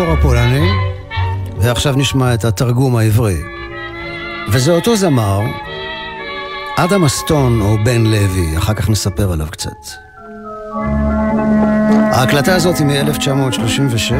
המקור 0.09 0.31
הפולני, 0.31 0.69
ועכשיו 1.57 1.93
נשמע 1.97 2.33
את 2.33 2.45
התרגום 2.45 2.95
העברי. 2.95 3.37
וזה 4.49 4.71
אותו 4.71 4.95
זמר, 4.95 5.41
אדם 6.75 7.03
אסטון 7.03 7.61
או 7.61 7.77
בן 7.83 8.05
לוי, 8.05 8.57
אחר 8.57 8.73
כך 8.73 8.89
נספר 8.89 9.31
עליו 9.31 9.47
קצת. 9.51 9.87
ההקלטה 12.11 12.55
הזאת 12.55 12.77
היא 12.77 12.85
מ-1936, 12.85 14.13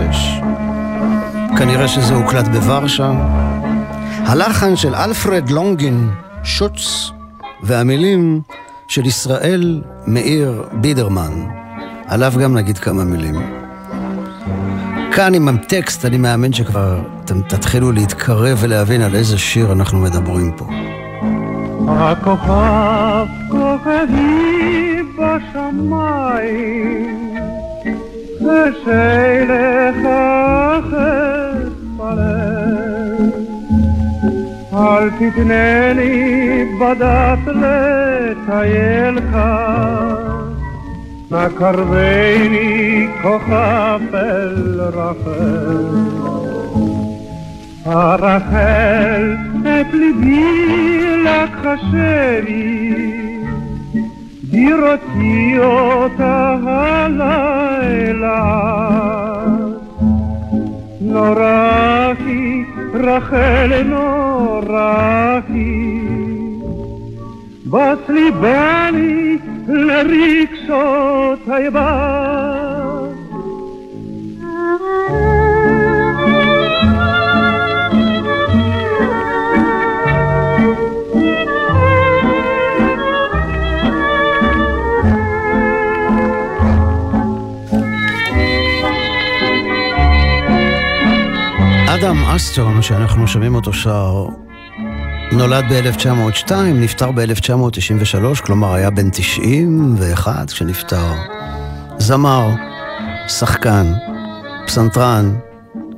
כנראה 1.58 1.88
שזה 1.88 2.14
הוקלט 2.14 2.48
בוורשה. 2.48 3.12
הלחן 4.26 4.76
של 4.76 4.96
אלפרד 4.96 5.50
לונגין 5.50 6.10
שוץ, 6.44 7.12
והמילים 7.64 8.42
של 8.88 9.06
ישראל 9.06 9.84
מאיר 10.08 10.64
בידרמן. 10.74 11.46
עליו 12.08 12.34
גם 12.42 12.58
נגיד 12.58 12.78
כמה 12.78 13.04
מילים. 13.04 13.59
כאן 15.16 15.34
עם 15.34 15.48
הטקסט, 15.48 16.06
אני 16.06 16.18
מאמין 16.18 16.54
שכבר 16.54 17.00
אתם 17.26 17.42
תתחילו 17.42 17.92
להתקרב 17.92 18.58
ולהבין 18.62 19.02
על 19.02 19.16
איזה 19.16 19.38
שיר 19.38 19.72
אנחנו 19.72 20.00
מדברים 20.00 20.52
פה. 20.58 20.66
הכוכב 21.88 23.28
כוכבי 23.50 25.02
בשמיים, 25.18 26.70
ושלך 28.36 30.06
אתפלל. 31.98 32.50
אל 34.74 35.10
תתנני 35.10 36.66
בדת 36.82 37.40
לטייל 37.48 39.20
כאן. 39.32 40.49
נא 41.32 41.50
קרבני 41.50 43.08
כוכב 43.22 44.00
אל 44.14 44.82
רחל. 44.82 45.86
הרחל 47.86 49.36
את 49.62 49.94
ליבי 49.94 51.24
לקחה 51.24 51.76
שלי, 51.92 52.94
בירותי 54.44 55.56
אותה 55.58 56.58
הלילה. 56.68 58.40
נורא 61.02 62.14
היא, 62.26 62.66
רחל 62.94 63.84
נורא 63.86 65.40
היא, 65.50 66.02
בסליבני 67.66 69.38
לרגשות 69.70 71.40
היבש. 71.48 72.90
אדם 91.88 92.24
אסטון, 92.36 92.82
שאנחנו 92.82 93.28
שומעים 93.28 93.56
אותו 93.56 93.74
שר, 93.74 94.26
נולד 95.32 95.66
ב-1902, 95.70 96.52
נפטר 96.74 97.12
ב-1993, 97.12 98.42
כלומר 98.46 98.74
היה 98.74 98.90
בן 98.90 99.10
91 99.10 100.52
כשנפטר. 100.52 101.14
זמר, 101.98 102.50
שחקן, 103.28 103.94
פסנתרן, 104.68 105.34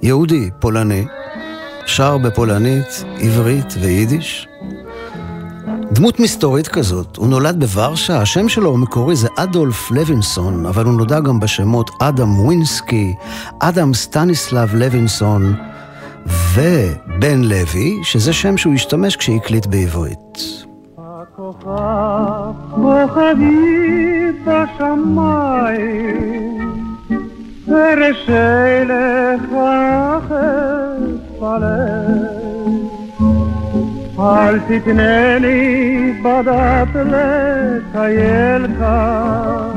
יהודי, 0.02 0.50
פולני, 0.60 1.06
שר 1.86 2.18
בפולנית, 2.18 3.04
עברית 3.20 3.74
ויידיש. 3.82 4.48
דמות 5.92 6.20
מסתורית 6.20 6.68
כזאת, 6.68 7.18
הוא 7.18 7.28
נולד 7.28 7.60
בוורשה, 7.60 8.22
השם 8.22 8.50
שלו 8.50 8.74
המקורי 8.74 9.16
זה 9.16 9.28
אדולף 9.38 9.92
לוינסון, 9.92 10.66
אבל 10.66 10.86
הוא 10.86 10.94
נודע 10.94 11.20
גם 11.20 11.40
בשמות 11.40 11.92
אדם 12.00 12.40
ווינסקי, 12.40 13.14
אדם 13.60 13.94
סטניסלב 13.94 14.76
לוינסון, 14.76 15.56
ובן 16.54 17.42
לוי, 17.42 18.00
שזה 18.04 18.34
שם 18.34 18.58
שהוא 18.58 18.74
השתמש 18.74 19.16
כשהקליט 19.16 19.66
בעברית. 19.66 20.40
הכוכב 20.98 22.52
כוכבי 22.76 24.32
בשמיים, 24.46 26.12
בדת 36.24 36.96
לטייל 37.06 38.68
כאן, 38.80 39.72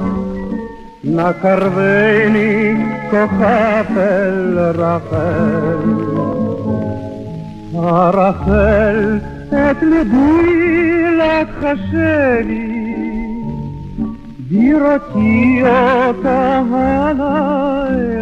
נא 1.04 1.32
קרבני 1.32 2.74
כוכב 3.10 3.98
אל 3.98 4.58
רחל. 4.58 6.33
הרחל 7.76 9.18
את 9.48 9.82
ליבי 9.82 11.04
לך 11.18 11.48
חשבי, 11.60 12.94
בירתי 14.38 15.62
אותה 15.62 16.62
הלילה. 16.70 18.14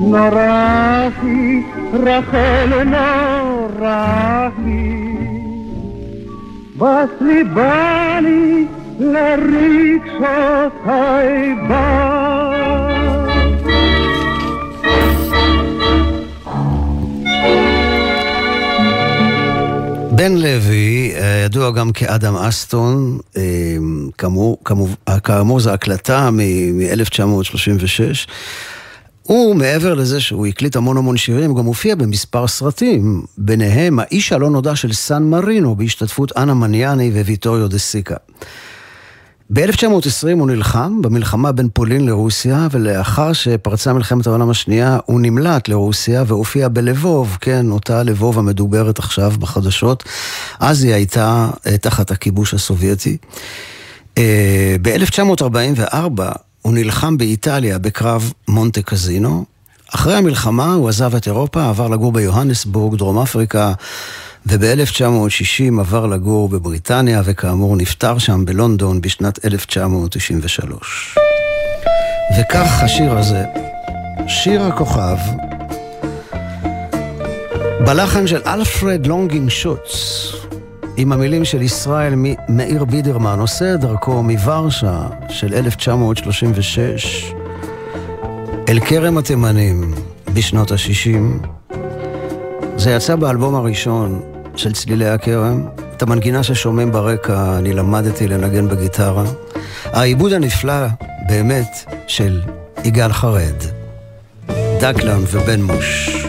נורחי, 0.00 1.62
רחל 1.92 2.84
נורחי, 2.84 4.22
בסליבני 6.78 8.66
לרגשות 9.00 10.72
היבש. 10.86 12.61
בן 20.24 20.36
לוי, 20.36 21.12
אה, 21.14 21.42
ידוע 21.44 21.70
גם 21.70 21.92
כאדם 21.92 22.36
אסטון, 22.36 23.18
אה, 23.36 23.42
כאמור, 25.22 25.60
זו 25.60 25.70
הקלטה 25.70 26.30
מ-1936. 26.30 28.28
הוא, 29.22 29.56
מעבר 29.56 29.94
לזה 29.94 30.20
שהוא 30.20 30.46
הקליט 30.46 30.76
המון 30.76 30.96
המון 30.96 31.16
שירים, 31.16 31.54
גם 31.54 31.64
הופיע 31.64 31.94
במספר 31.94 32.46
סרטים, 32.46 33.22
ביניהם 33.38 33.98
האיש 33.98 34.32
הלא 34.32 34.50
נודע 34.50 34.76
של 34.76 34.92
סן 34.92 35.22
מרינו, 35.22 35.74
בהשתתפות 35.76 36.32
אנה 36.36 36.54
מניאני 36.54 37.10
וויטוריו 37.10 37.68
דה 37.68 37.78
סיקה. 37.78 38.16
ב-1920 39.52 40.38
הוא 40.38 40.46
נלחם 40.46 41.02
במלחמה 41.02 41.52
בין 41.52 41.68
פולין 41.72 42.06
לרוסיה, 42.06 42.68
ולאחר 42.70 43.32
שפרצה 43.32 43.92
מלחמת 43.92 44.26
העולם 44.26 44.50
השנייה, 44.50 44.98
הוא 45.06 45.20
נמלט 45.20 45.68
לרוסיה 45.68 46.24
והופיע 46.26 46.68
בלבוב, 46.68 47.36
כן, 47.40 47.70
אותה 47.70 48.02
לבוב 48.02 48.38
המדוברת 48.38 48.98
עכשיו 48.98 49.32
בחדשות. 49.38 50.04
אז 50.60 50.84
היא 50.84 50.94
הייתה 50.94 51.50
אה, 51.66 51.78
תחת 51.78 52.10
הכיבוש 52.10 52.54
הסובייטי. 52.54 53.16
אה, 54.18 54.76
ב-1944 54.82 56.22
הוא 56.62 56.72
נלחם 56.72 57.16
באיטליה 57.16 57.78
בקרב 57.78 58.32
מונטה 58.48 58.82
קזינו. 58.82 59.44
אחרי 59.94 60.14
המלחמה 60.14 60.74
הוא 60.74 60.88
עזב 60.88 61.14
את 61.14 61.26
אירופה, 61.26 61.68
עבר 61.68 61.88
לגור 61.88 62.12
ביוהנסבורג, 62.12 62.98
דרום 62.98 63.18
אפריקה, 63.18 63.72
וב-1960 64.46 65.80
עבר 65.80 66.06
לגור 66.06 66.48
בבריטניה, 66.48 67.22
וכאמור 67.24 67.76
נפטר 67.76 68.18
שם 68.18 68.44
בלונדון 68.44 69.00
בשנת 69.00 69.44
1993. 69.44 71.18
וכך 72.38 72.82
השיר 72.82 73.18
הזה, 73.18 73.44
שיר 74.26 74.62
הכוכב, 74.62 75.16
בלחן 77.86 78.26
של 78.26 78.40
אלפרד 78.46 79.06
לונגינג 79.06 79.48
שוץ, 79.48 80.32
עם 80.96 81.12
המילים 81.12 81.44
של 81.44 81.62
ישראל 81.62 82.14
מאיר 82.48 82.84
בידרמן, 82.84 83.38
עושה 83.40 83.74
את 83.74 83.80
דרכו 83.80 84.22
מוורשה 84.22 85.06
של 85.28 85.54
1936 85.54 87.32
אל 88.68 88.80
כרם 88.80 89.18
התימנים 89.18 89.94
בשנות 90.34 90.70
ה-60. 90.70 91.46
זה 92.76 92.90
יצא 92.90 93.16
באלבום 93.16 93.54
הראשון 93.54 94.31
של 94.56 94.72
צלילי 94.72 95.08
הכרם. 95.08 95.66
את 95.96 96.02
המנגינה 96.02 96.42
ששומעים 96.42 96.92
ברקע 96.92 97.58
אני 97.58 97.72
למדתי 97.72 98.28
לנגן 98.28 98.68
בגיטרה. 98.68 99.24
העיבוד 99.84 100.32
הנפלא 100.32 100.86
באמת 101.28 101.68
של 102.06 102.42
יגאל 102.84 103.12
חרד, 103.12 103.56
דקלן 104.80 105.20
ובן 105.32 105.62
מוש. 105.62 106.22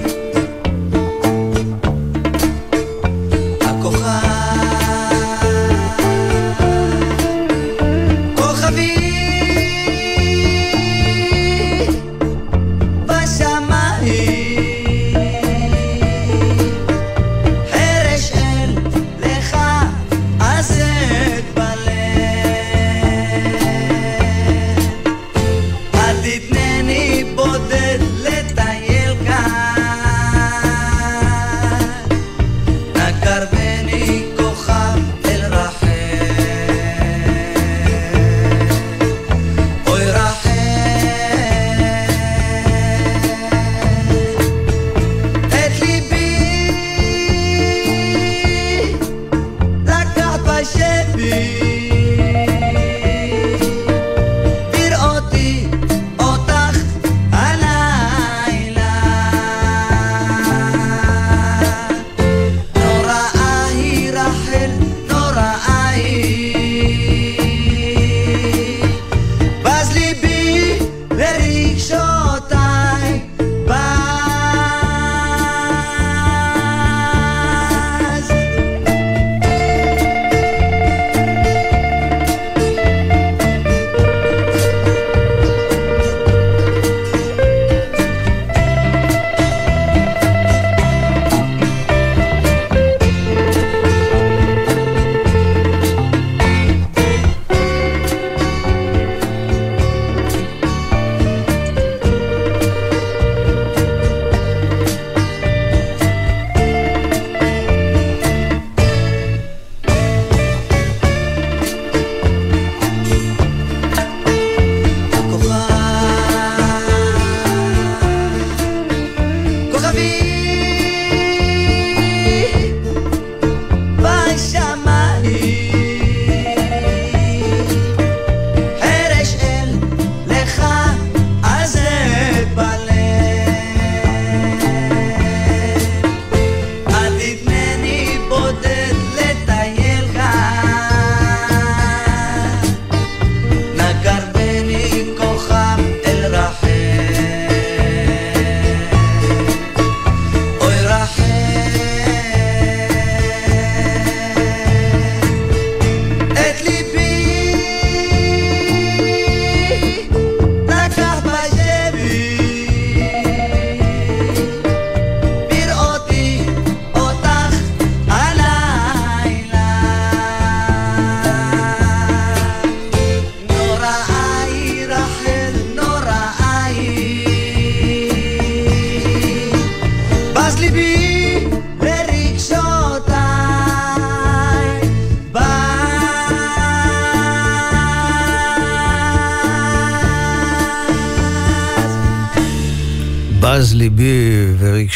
ṣe 50.64 50.92
bíi. 51.16 51.73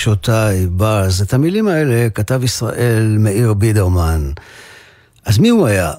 ורגשותיי, 0.07 0.67
בז. 0.77 1.21
את 1.21 1.33
המילים 1.33 1.67
האלה 1.67 2.09
כתב 2.09 2.43
ישראל 2.43 3.17
מאיר 3.19 3.53
בידרמן. 3.53 4.31
אז 5.25 5.37
מי 5.37 5.49
הוא 5.49 5.67
היה? 5.67 5.93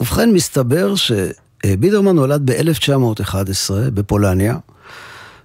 ובכן, 0.00 0.32
מסתבר 0.32 0.94
שבידרמן 0.94 2.16
נולד 2.16 2.50
ב-1911 2.50 3.70
בפולניה, 3.94 4.56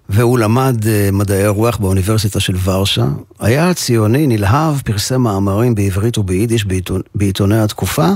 והוא 0.09 0.39
למד 0.39 0.87
אה, 0.87 1.09
מדעי 1.11 1.43
הרוח 1.43 1.77
באוניברסיטה 1.77 2.39
של 2.39 2.55
ורשה. 2.63 3.05
היה 3.39 3.73
ציוני 3.73 4.27
נלהב, 4.27 4.81
פרסם 4.81 5.21
מאמרים 5.21 5.75
בעברית 5.75 6.17
וביידיש 6.17 6.65
בעיתוני 7.15 7.59
התקופה, 7.59 8.07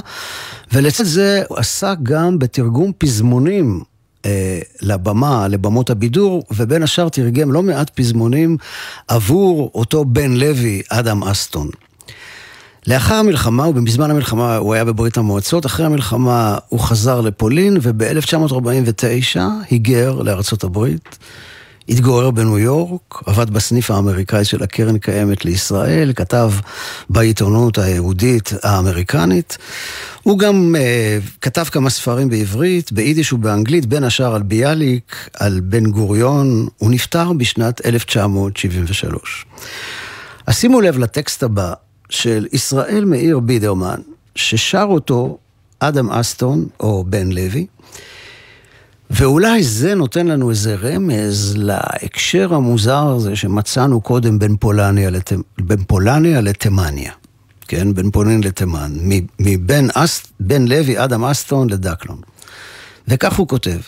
ולצד 0.73 1.03
זה 1.03 1.43
הוא 1.47 1.57
עסק 1.57 1.95
גם 2.03 2.39
בתרגום 2.39 2.91
פזמונים 2.97 3.81
לבמה, 4.82 5.47
לבמות 5.47 5.89
הבידור, 5.89 6.43
ובין 6.51 6.84
השאר 6.84 7.10
תרגם 7.10 7.51
לא 7.51 7.63
מעט 7.63 7.89
פזמונים 7.89 8.58
עבור 9.08 9.71
אותו 9.75 10.05
בן 10.05 10.32
לוי, 10.32 10.82
אדם 10.89 11.23
אסטון. 11.23 11.69
לאחר 12.88 13.15
המלחמה, 13.15 13.67
ובזמן 13.67 14.12
המלחמה 14.12 14.58
הוא 14.58 14.73
היה 14.73 14.86
בברית 14.86 15.17
המועצות, 15.17 15.65
אחרי 15.65 15.86
המלחמה 15.86 16.58
הוא 16.69 16.79
חזר 16.79 17.21
לפולין, 17.21 17.77
וב-1949 17.82 19.39
היגר 19.69 20.21
לארצות 20.21 20.63
הברית. 20.63 21.17
התגורר 21.89 22.32
בניו 22.32 22.60
יורק, 22.60 23.23
עבד 23.25 23.49
בסניף 23.49 23.91
האמריקאי 23.91 24.45
של 24.45 24.63
הקרן 24.63 24.97
קיימת 24.97 25.45
לישראל, 25.45 26.13
כתב 26.15 26.52
בעיתונות 27.10 27.78
היהודית 27.78 28.54
האמריקנית. 28.63 29.58
הוא 30.23 30.39
גם 30.39 30.75
uh, 30.75 31.39
כתב 31.41 31.63
כמה 31.63 31.89
ספרים 31.89 32.30
בעברית, 32.30 32.91
ביידיש 32.91 33.34
ובאנגלית, 33.34 33.86
בין 33.86 34.04
השאר 34.04 34.36
על 34.36 34.43
ביאליק, 34.43 35.30
על 35.34 35.60
בן 35.63 35.91
גוריון, 35.91 36.67
הוא 36.78 36.91
נפטר 36.91 37.34
בשנת 37.34 37.86
1973. 37.86 39.45
אז 40.47 40.58
שימו 40.58 40.82
לב 40.82 40.97
לטקסט 40.97 41.43
הבא 41.43 41.73
של 42.10 42.47
ישראל 42.54 43.06
מאיר 43.06 43.39
בידרמן, 43.39 43.99
ששר 44.36 44.86
אותו 44.89 45.38
אדם 45.80 46.10
אסטון, 46.10 46.67
או 46.80 47.04
בן 47.08 47.32
לוי, 47.32 47.65
ואולי 49.10 49.63
זה 49.63 49.95
נותן 49.95 50.28
לנו 50.28 50.50
איזה 50.50 50.76
רמז 50.76 51.54
להקשר 51.58 52.54
המוזר 52.54 53.08
הזה 53.08 53.36
שמצאנו 53.36 54.02
קודם 54.02 54.39
בין 54.39 54.58
פולניה, 54.58 55.10
לת... 55.10 55.34
בין 55.60 55.84
פולניה 55.84 56.41
לתימניה. 56.41 57.12
כן, 57.67 57.93
בין 57.93 58.12
פולין 58.12 58.43
לתימן, 58.43 58.91
מבין 59.39 59.89
אס... 59.93 60.24
בין 60.39 60.67
לוי 60.67 61.04
אדם 61.04 61.26
אסטון 61.26 61.69
לדקלון. 61.69 62.22
וכך 63.08 63.36
הוא 63.36 63.48
כותב, 63.48 63.80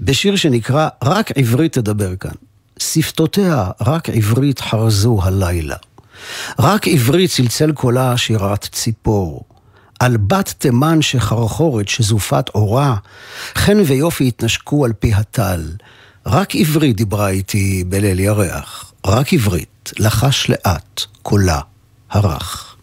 בשיר 0.00 0.36
שנקרא 0.36 0.88
"רק 1.04 1.30
עברית 1.38 1.72
תדבר 1.72 2.16
כאן". 2.16 2.30
שפתותיה 2.78 3.70
רק 3.80 4.10
עברית 4.10 4.60
חרזו 4.60 5.20
הלילה. 5.22 5.76
רק 6.58 6.88
עברית 6.88 7.30
צלצל 7.30 7.72
קולה 7.72 8.16
שירת 8.16 8.68
ציפור. 8.72 9.44
על 10.00 10.16
בת 10.16 10.54
תימן 10.58 11.02
שחרחורת, 11.02 11.88
שזופת 11.88 12.48
עורה, 12.48 12.96
חן 13.54 13.78
ויופי 13.86 14.28
התנשקו 14.28 14.84
על 14.84 14.92
פי 14.92 15.14
הטל. 15.14 15.62
רק 16.26 16.56
עברית 16.56 16.96
דיברה 16.96 17.28
איתי 17.28 17.84
בליל 17.88 18.20
ירח, 18.20 18.92
רק 19.06 19.32
עברית, 19.32 19.92
לחש 19.98 20.50
לאט, 20.50 21.00
קולה, 21.22 21.60
הרך. 22.10 22.76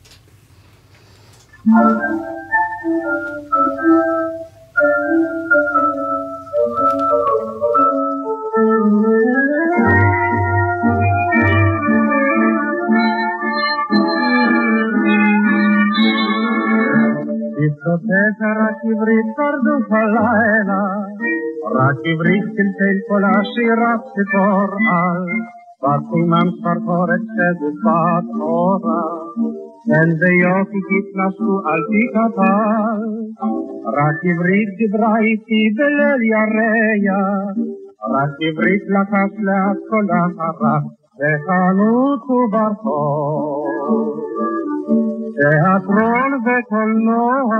שפתותיך 17.77 18.39
רק 18.61 18.77
עברית 18.91 19.27
שרדו 19.35 19.77
הלילה, 19.95 20.83
רק 21.79 21.97
עברית 22.11 22.43
צלצל 22.55 22.97
כל 23.07 23.23
השירת 23.23 24.01
ציפור 24.13 24.69
על, 24.93 25.25
בתימן 25.83 26.47
ספרפורת 26.57 27.23
שזופת 27.35 28.25
אורה, 28.41 29.05
הן 29.93 30.09
ויופי 30.19 30.81
התנשאו 30.93 31.53
על 31.69 31.81
פי 31.89 32.03
קטל, 32.13 33.01
רק 33.97 34.19
עברית 34.29 34.69
דיברה 34.77 35.17
איתי 35.19 35.63
בליל 35.77 36.21
ירח, 36.33 37.55
רק 38.13 38.33
עברית 38.47 38.83
לקש 38.95 39.33
לאט 39.47 39.79
כל 39.89 40.05
הרח, 40.13 40.83
בחנות 41.19 42.21
וברחוב. 44.87 45.17
תיאטרון 45.41 46.31
וקולנוע, 46.45 47.55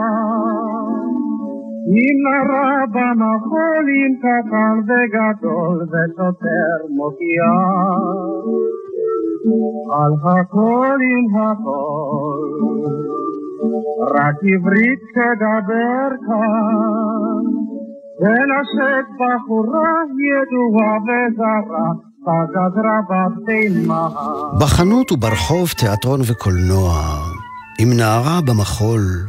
עם 1.98 2.18
נערה 2.24 2.84
במחול, 2.94 3.86
עם 4.00 4.14
קטן 4.24 4.76
וגדול, 4.88 5.78
ושוטר 5.82 6.78
מופיע. 6.90 7.44
על 9.94 10.14
הכל 10.24 10.98
עם 11.12 11.42
הכל, 11.42 12.50
רק 14.16 14.36
עברית 14.54 15.00
תדבר 15.16 16.10
כאן, 16.28 17.44
ונשק 18.22 19.06
בחורה 19.20 19.94
ידועה 20.28 20.98
וזרה, 21.06 22.07
בחנות 24.60 25.12
וברחוב 25.12 25.72
תיאטרון 25.78 26.22
וקולנוע, 26.26 27.24
עם 27.80 27.94
נערה 27.94 28.42
במחול, 28.42 29.28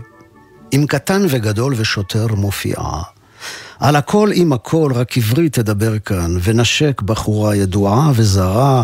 עם 0.71 0.87
קטן 0.87 1.23
וגדול 1.29 1.75
ושוטר 1.77 2.27
מופיעה. 2.35 3.03
על 3.81 3.97
הכל 3.97 4.31
עם 4.35 4.53
הכל, 4.53 4.93
רק 4.95 5.17
עברית 5.17 5.53
תדבר 5.53 5.99
כאן, 5.99 6.31
ונשק 6.43 7.03
בחורה 7.03 7.57
ידועה 7.57 8.11
וזרה, 8.15 8.83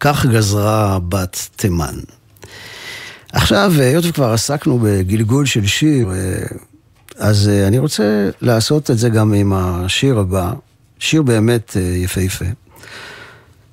כך 0.00 0.26
גזרה 0.26 0.98
בת 1.08 1.48
תימן. 1.56 1.94
עכשיו, 3.32 3.72
היות 3.78 4.04
וכבר 4.08 4.32
עסקנו 4.32 4.78
בגלגול 4.82 5.46
של 5.46 5.66
שיר, 5.66 6.08
אז 7.18 7.50
אני 7.66 7.78
רוצה 7.78 8.30
לעשות 8.40 8.90
את 8.90 8.98
זה 8.98 9.08
גם 9.08 9.32
עם 9.32 9.52
השיר 9.52 10.18
הבא, 10.18 10.52
שיר 10.98 11.22
באמת 11.22 11.76
יפהפה. 11.76 12.44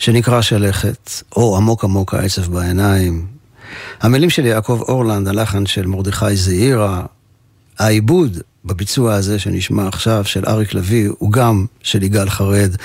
שנקרא 0.01 0.41
שלכת, 0.41 1.11
או 1.35 1.57
עמוק 1.57 1.83
עמוק 1.83 2.13
העצב 2.13 2.53
בעיניים. 2.53 3.25
המילים 4.01 4.29
של 4.29 4.45
יעקב 4.45 4.81
אורלנד, 4.87 5.27
הלחן 5.27 5.65
של 5.65 5.87
מרדכי 5.87 6.35
זעירה, 6.35 7.03
העיבוד 7.79 8.37
בביצוע 8.65 9.13
הזה 9.13 9.39
שנשמע 9.39 9.87
עכשיו 9.87 10.25
של 10.25 10.43
אריק 10.47 10.73
לביא, 10.73 11.09
הוא 11.17 11.31
גם 11.31 11.65
של 11.83 12.03
יגאל 12.03 12.29
חרד. 12.29 12.75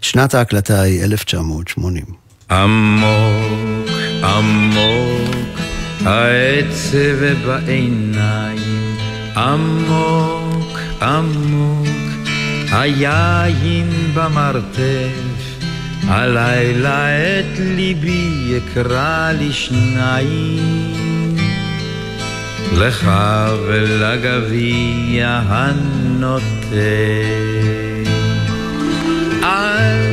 שנת 0.00 0.34
ההקלטה 0.34 0.80
היא 0.80 1.04
1980. 1.04 2.04
עמוק 2.50 3.90
עמוק 4.22 5.58
העצב 6.04 7.46
בעיניים, 7.46 8.96
עמוק 9.36 10.78
עמוק 11.02 11.88
היין 12.72 13.90
במרתף. 14.14 15.47
הלילה 16.06 17.08
את 17.08 17.58
ליבי 17.58 18.30
יקרא 18.46 19.32
לשניים, 19.40 20.98
לך 22.72 23.10
ולגביע 23.66 25.40
הנוטה. 25.46 26.48
אל 29.42 30.08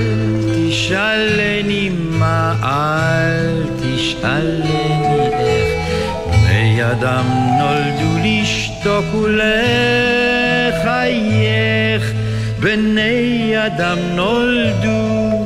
תשאלני 0.56 1.89
מה, 2.10 2.56
אל 2.63 3.63
תשאלני 3.80 4.88
איך, 5.32 5.67
בני 6.43 6.91
אדם 6.91 7.26
נולדו 7.60 8.17
לשתוק 8.24 9.15
ולחייך, 9.24 10.84
בני 12.60 13.54
אדם 13.65 13.98
נולדו 14.15 15.44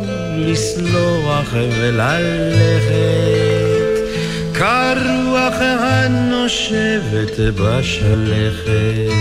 לסלוח 0.52 1.54
וללכת, 1.54 2.90
כרוח 4.54 5.56
הנושבת 5.60 7.40
בשלכת. 7.56 9.14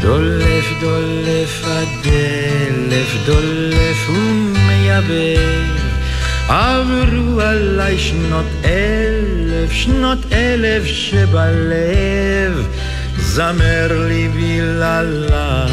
דולף 0.00 0.66
דולף 0.80 1.64
הדלף, 1.64 3.16
דולף 3.26 4.10
ומייבב, 4.10 5.76
עברו 6.48 7.40
עליי 7.40 7.98
שנות 7.98 8.46
אלף, 8.64 9.72
שנות 9.72 10.18
אלף 10.32 10.84
שבלב, 10.84 12.66
זמר 13.18 14.06
לי 14.08 14.28
בללילה, 14.28 15.66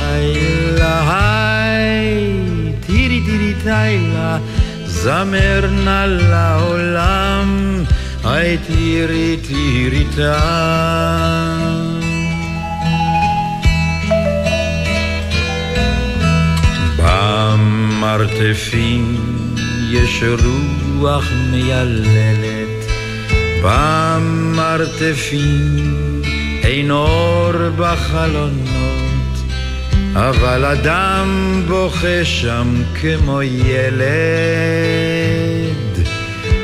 תירי 3.64 3.98
תילה, 4.00 4.38
זמר 4.86 5.70
נא 5.86 6.06
לעולם, 6.06 7.84
היי 8.24 8.58
תירי 8.58 9.38
תירי. 9.38 10.06
במרתפים 18.02 19.18
יש 19.92 20.24
רוח 21.00 21.26
מייללת 21.52 22.84
במרתפים, 24.44 25.42
אין 26.64 26.92
אור 26.92 27.52
בחלונות, 27.78 29.03
אבל 30.16 30.66
אדם 30.66 31.62
בוכה 31.68 32.24
שם 32.26 32.84
כמו 33.02 33.42
ילד, 33.42 34.04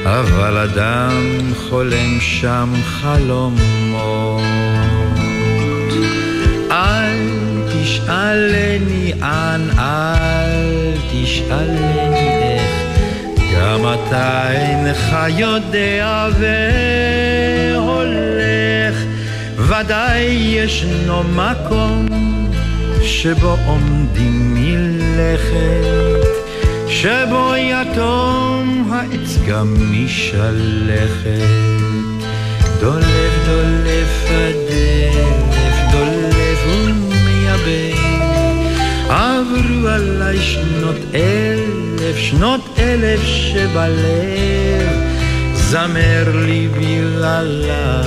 אבל 0.06 0.58
אדם 0.58 1.40
חולם 1.70 2.20
שם 2.20 2.74
חלומות. 2.84 4.42
אל 6.72 7.18
תשאלני 7.74 9.14
אן, 9.22 9.70
אל 9.80 10.92
תשאלני 11.12 12.30
איך 12.30 12.72
גם 13.56 13.82
אתה 13.94 14.52
אינך 14.52 15.16
יודע 15.30 16.28
והולך, 17.76 18.96
ודאי 19.58 20.24
ישנו 20.26 21.24
מקום 21.24 22.09
שבו 23.22 23.58
עומדים 23.66 24.56
מלכת, 24.56 26.28
שבו 26.88 27.52
יתום 27.58 28.92
העץ 28.92 29.38
גם 29.48 29.76
משלכת. 29.92 31.48
דולף 32.80 33.34
דולף 33.46 34.26
הדלף, 34.26 35.92
דולף 35.92 36.60
ומייבא, 36.68 38.00
עברו 39.10 39.88
עליי 39.88 40.38
שנות 40.42 40.98
אל 41.14 41.60
אלף 42.10 42.18
שנות 42.18 42.62
אלף 42.80 43.24
שבלב, 43.24 44.90
זמר 45.54 46.24
ליבי 46.46 47.02
ללילה, 47.02 48.02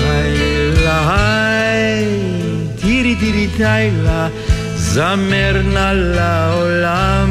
תירי 2.80 3.14
תירי 3.14 3.46
תילה, 3.56 4.28
זמר 4.92 5.62
נא 5.64 5.92
לעולם, 5.92 7.30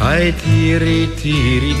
היי 0.00 0.32
תירי 0.32 1.06
תירי 1.22 1.74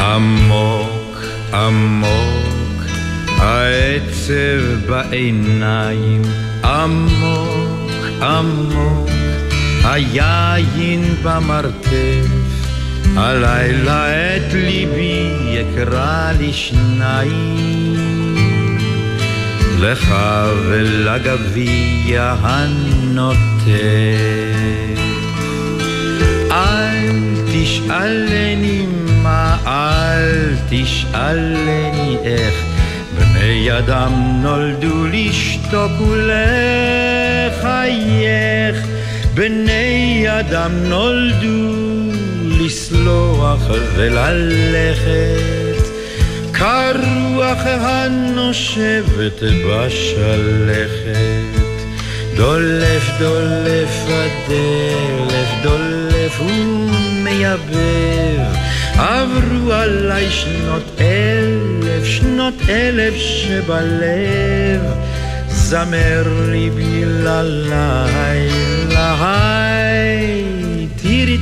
עמוק 0.00 1.24
עמוק 1.52 2.84
העצב 3.28 4.88
בעיניים. 4.88 6.22
עמוק 6.64 8.22
עמוק 8.22 9.08
היין 9.84 11.14
במרתף 11.22 12.35
הלילה 13.16 14.36
את 14.36 14.52
ליבי 14.52 15.32
יקרא 15.46 16.32
לשניים 16.40 17.96
לך 19.80 20.14
ולגביע 20.68 22.34
הנוטף 22.40 23.36
אל 26.50 27.10
תשאלני 27.52 28.86
מה 29.22 29.56
אל 29.66 30.54
תשאלני 30.68 32.16
איך. 32.24 32.54
בני 33.16 33.78
אדם 33.78 34.12
נולדו 34.42 35.06
לשתוק 35.06 35.92
ולחייך, 36.00 37.66
בני 39.34 40.26
אדם 40.28 40.70
נולדו 40.72 41.86
לסלוח 42.66 43.60
וללכת, 43.96 45.06
כרוח 46.54 47.58
הנושבת 47.66 49.42
בשלכת. 49.42 51.16
דולף 52.36 53.10
דולף 53.18 54.06
הדלף, 54.08 55.48
דולף 55.62 56.40
ומייבב, 56.40 57.76
עברו 58.98 59.72
עליי 59.72 60.30
שנות 60.30 61.00
אלף, 61.00 62.04
שנות 62.04 62.54
אלף 62.68 63.14
שבלב, 63.14 64.82
זמר 65.48 66.24
ליבי 66.50 67.04
ללילה, 67.04 68.06
תירי 68.88 70.55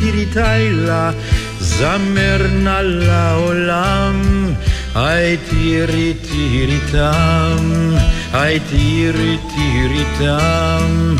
תירי 0.05 0.27
תילה, 0.27 1.11
זמר 1.59 2.47
נא 2.53 2.81
לעולם, 2.83 4.47
היי 4.95 5.37
תירי 5.37 6.15
תירי 6.15 6.79
תם, 6.93 7.93
היי 8.33 8.61
תירי 8.61 9.39
תירי 9.55 10.05
תם, 10.19 11.15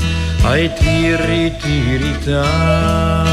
היי 0.45 0.69
תירי 0.79 1.51
תירי 1.63 2.13
תם. 2.25 3.25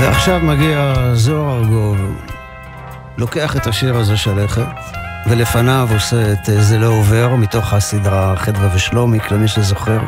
ועכשיו 0.00 0.40
מגיע 0.40 0.94
זוהר 1.14 1.58
ארגוב, 1.58 1.96
לוקח 3.18 3.56
את 3.56 3.66
השיר 3.66 3.96
הזה 3.96 4.16
שלכת, 4.16 4.66
ולפניו 5.26 5.88
עושה 5.92 6.32
את 6.32 6.50
זה 6.58 6.78
לא 6.78 6.86
עובר, 6.86 7.34
מתוך 7.36 7.72
הסדרה 7.72 8.36
חדווה 8.36 8.68
ושלומיק, 8.74 9.30
למי 9.30 9.48
שזוכר, 9.48 9.98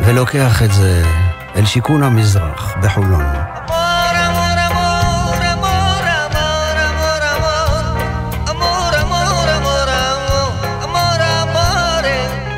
ולוקח 0.00 0.62
את 0.62 0.72
זה 0.72 1.02
אל 1.56 1.66
שיכון 1.66 2.02
המזרח 2.02 2.74
בחולון. 2.82 3.26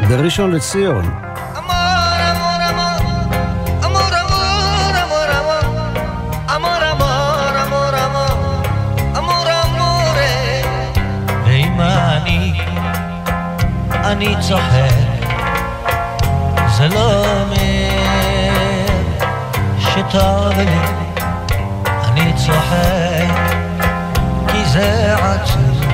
בראשון 0.08 0.50
לציון. 0.50 1.27
אני 14.08 14.34
צוחק, 14.40 15.28
זה 16.76 16.88
לא 16.88 17.24
אומר 17.40 18.86
שטוב 19.78 20.58
לי, 20.58 20.80
אני 22.04 22.32
צוחק, 22.36 23.34
כי 24.48 24.64
זה 24.64 25.14
עצוב 25.14 25.84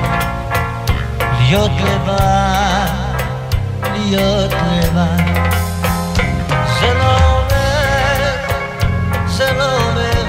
להיות 1.39 1.71
לבד, 1.83 2.87
להיות 3.93 4.53
לבד. 4.53 5.23
זה 6.79 6.93
לא 6.93 7.15
אומר, 7.15 8.25
זה 9.25 9.51
לא 9.51 9.77
אומר, 9.77 10.23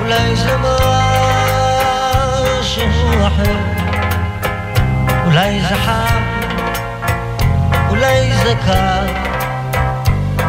אולי 0.00 0.36
זה 0.36 0.56
משהו 2.48 3.26
אחר. 3.26 3.77
אולי 5.28 5.60
זה 5.60 5.76
חם, 5.76 6.22
אולי 7.88 8.32
זה 8.32 8.54
קר, 8.66 9.06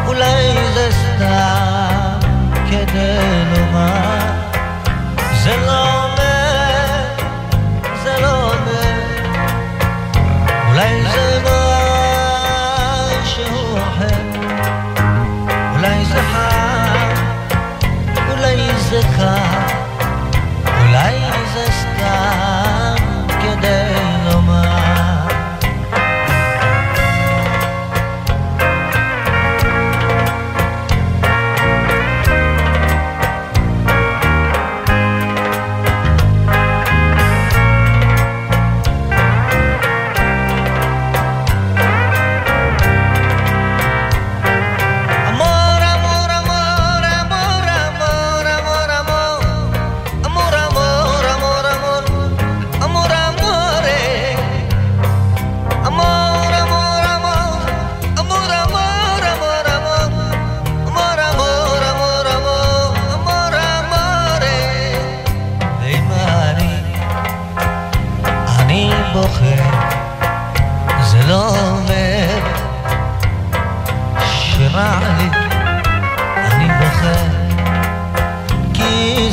אולי 0.06 0.54
זה 0.74 0.88
סתם 0.92 2.18
כדי 2.70 3.44
לומר. 3.56 4.18
זה 5.42 5.56
לא 5.66 6.04
אומר, 6.04 7.04
זה 8.02 8.20
לא 8.20 8.52
אומר, 8.52 8.94
אולי 10.68 11.02
זה 11.02 11.42
משהו 13.20 13.78
אחר, 13.78 14.20
אולי 15.74 16.04
זה 16.04 16.22
חם, 16.32 17.14
אולי 18.30 18.56
זה 18.78 19.00
קר. 19.16 19.69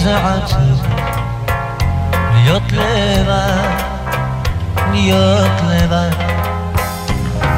זעצב 0.07 0.87
להיות 2.33 2.63
לבד, 2.71 3.77
להיות 4.91 5.51
לבד. 5.69 6.09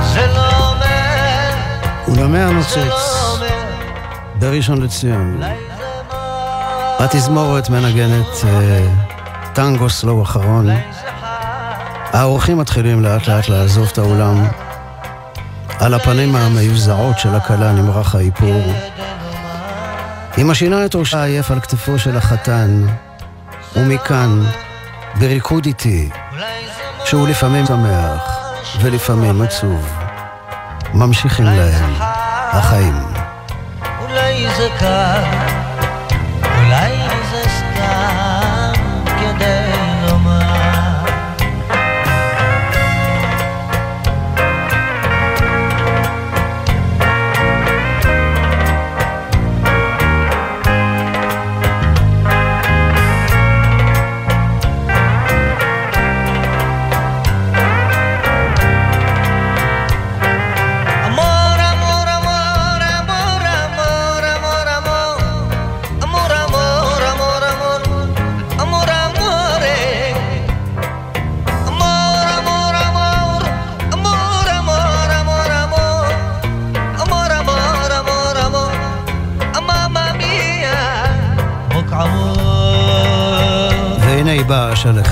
זה 0.01 0.27
לא 0.27 0.69
אומר, 0.69 1.49
אולמי 2.07 2.37
לא 2.39 2.43
הנוצץ, 2.43 2.77
בראשון 4.39 4.81
לציון. 4.81 5.41
התזמורת 6.99 7.69
מנגנת 7.69 8.43
אה, 8.43 8.87
טנגו 9.53 9.89
סלו 9.89 10.23
אחרון. 10.23 10.69
האורחים 12.13 12.57
מתחילים 12.57 13.03
לאט 13.03 13.27
לאט 13.27 13.49
לעזוב 13.49 13.89
את 13.93 13.97
האולם. 13.97 14.45
על 15.79 15.93
הפנים 15.93 16.35
המיוזעות 16.35 17.19
של 17.19 17.35
הכלה 17.35 17.71
נמרח 17.71 18.15
האיפור. 18.15 18.61
היא 20.39 20.45
משינה 20.45 20.85
את 20.85 20.95
ראשה 20.95 21.23
עייף 21.23 21.51
על 21.51 21.59
כתפו 21.59 21.99
של 21.99 22.17
החתן, 22.17 22.85
ומכאן, 23.75 24.41
בריקוד 25.19 25.65
איתי, 25.65 26.09
שהוא 27.05 27.27
לפעמים 27.27 27.65
שמח 27.65 28.39
ולפעמים 28.81 29.41
עצוב, 29.41 29.89
ממשיכים 30.93 31.45
להם 31.45 31.93
החיים. 32.51 32.95
אולי 34.01 34.47
זה 34.57 34.67
קר, 34.79 35.23
אולי 36.43 36.97
זה 37.31 37.43
סתם. 37.49 38.28
Marshall. 84.85 85.08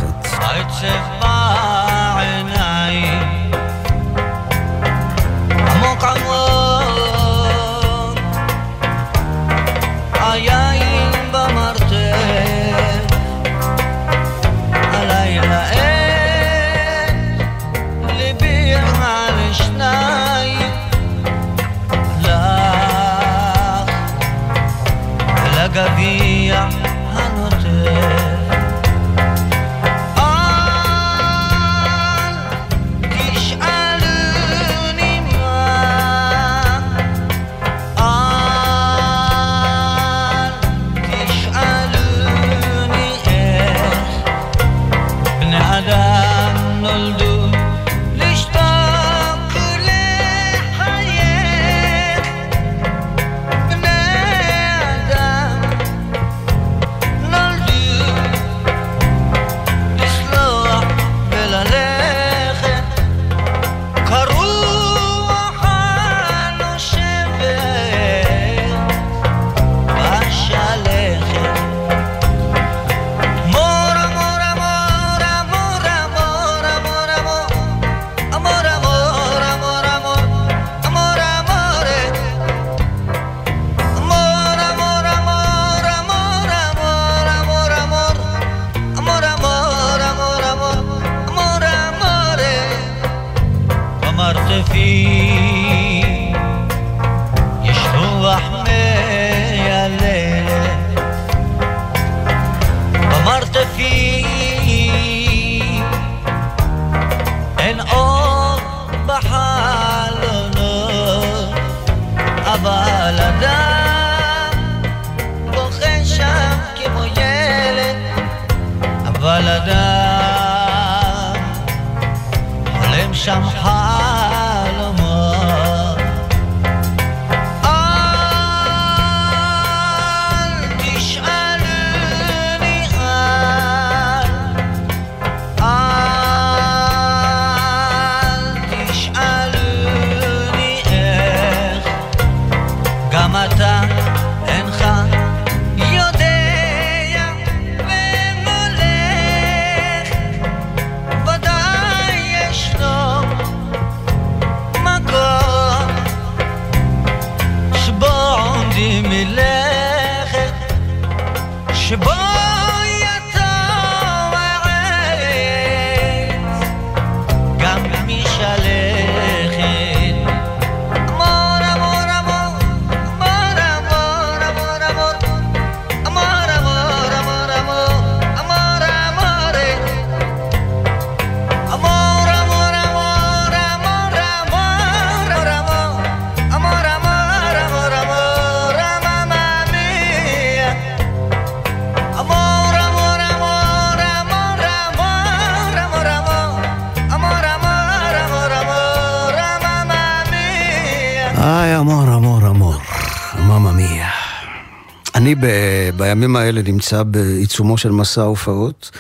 בימים 206.28 206.36
האלה 206.36 206.62
נמצא 206.62 207.04
בעיצומו 207.04 207.78
של 207.78 207.92
מסע 207.92 208.22
הופעות. 208.22 208.92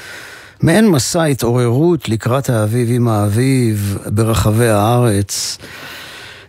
מעין 0.61 0.88
מסע 0.88 1.23
התעוררות 1.23 2.09
לקראת 2.09 2.49
האביב 2.49 2.89
עם 2.91 3.07
האביב 3.07 3.97
ברחבי 4.05 4.67
הארץ. 4.67 5.57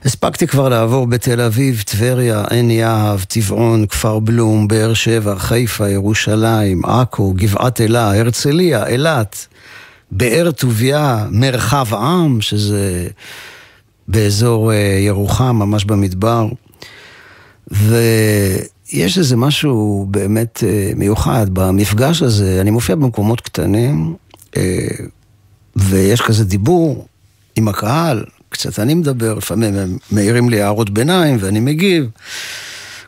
הספקתי 0.05 0.47
כבר 0.47 0.69
לעבור 0.69 1.07
בתל 1.07 1.41
אביב, 1.41 1.83
טבריה, 1.87 2.45
עין 2.51 2.71
יהב, 2.71 3.21
טבעון, 3.21 3.87
כפר 3.87 4.19
בלום, 4.19 4.69
באר 4.69 4.95
שבע, 4.95 5.39
חיפה, 5.39 5.89
ירושלים, 5.89 6.85
עכו, 6.85 7.33
גבעת 7.37 7.81
אלה, 7.81 8.19
הרצליה, 8.19 8.87
אילת, 8.87 9.47
באר 10.11 10.51
טוביה, 10.51 11.27
מרחב 11.31 11.95
עם, 11.95 12.41
שזה 12.41 13.09
באזור 14.09 14.73
אה, 14.73 14.77
ירוחם, 15.01 15.57
ממש 15.57 15.85
במדבר. 15.85 16.47
ויש 18.93 19.19
איזה 19.19 19.37
משהו 19.37 20.07
באמת 20.11 20.65
אה, 20.67 20.93
מיוחד 20.97 21.47
במפגש 21.53 22.23
הזה. 22.23 22.61
אני 22.61 22.71
מופיע 22.71 22.97
במקומות 22.97 23.41
קטנים, 23.41 24.15
אה, 24.57 24.89
ויש 25.77 26.21
כזה 26.21 26.45
דיבור 26.45 27.07
עם 27.57 27.69
הקהל, 27.69 28.25
קצת 28.49 28.79
אני 28.79 28.95
מדבר, 28.95 29.35
לפעמים 29.35 29.75
הם 29.75 29.99
מעירים 30.11 30.51
לי 30.51 30.63
הערות 30.63 30.91
ביניים 30.91 31.37
ואני 31.41 31.61
מגיב. 31.61 32.11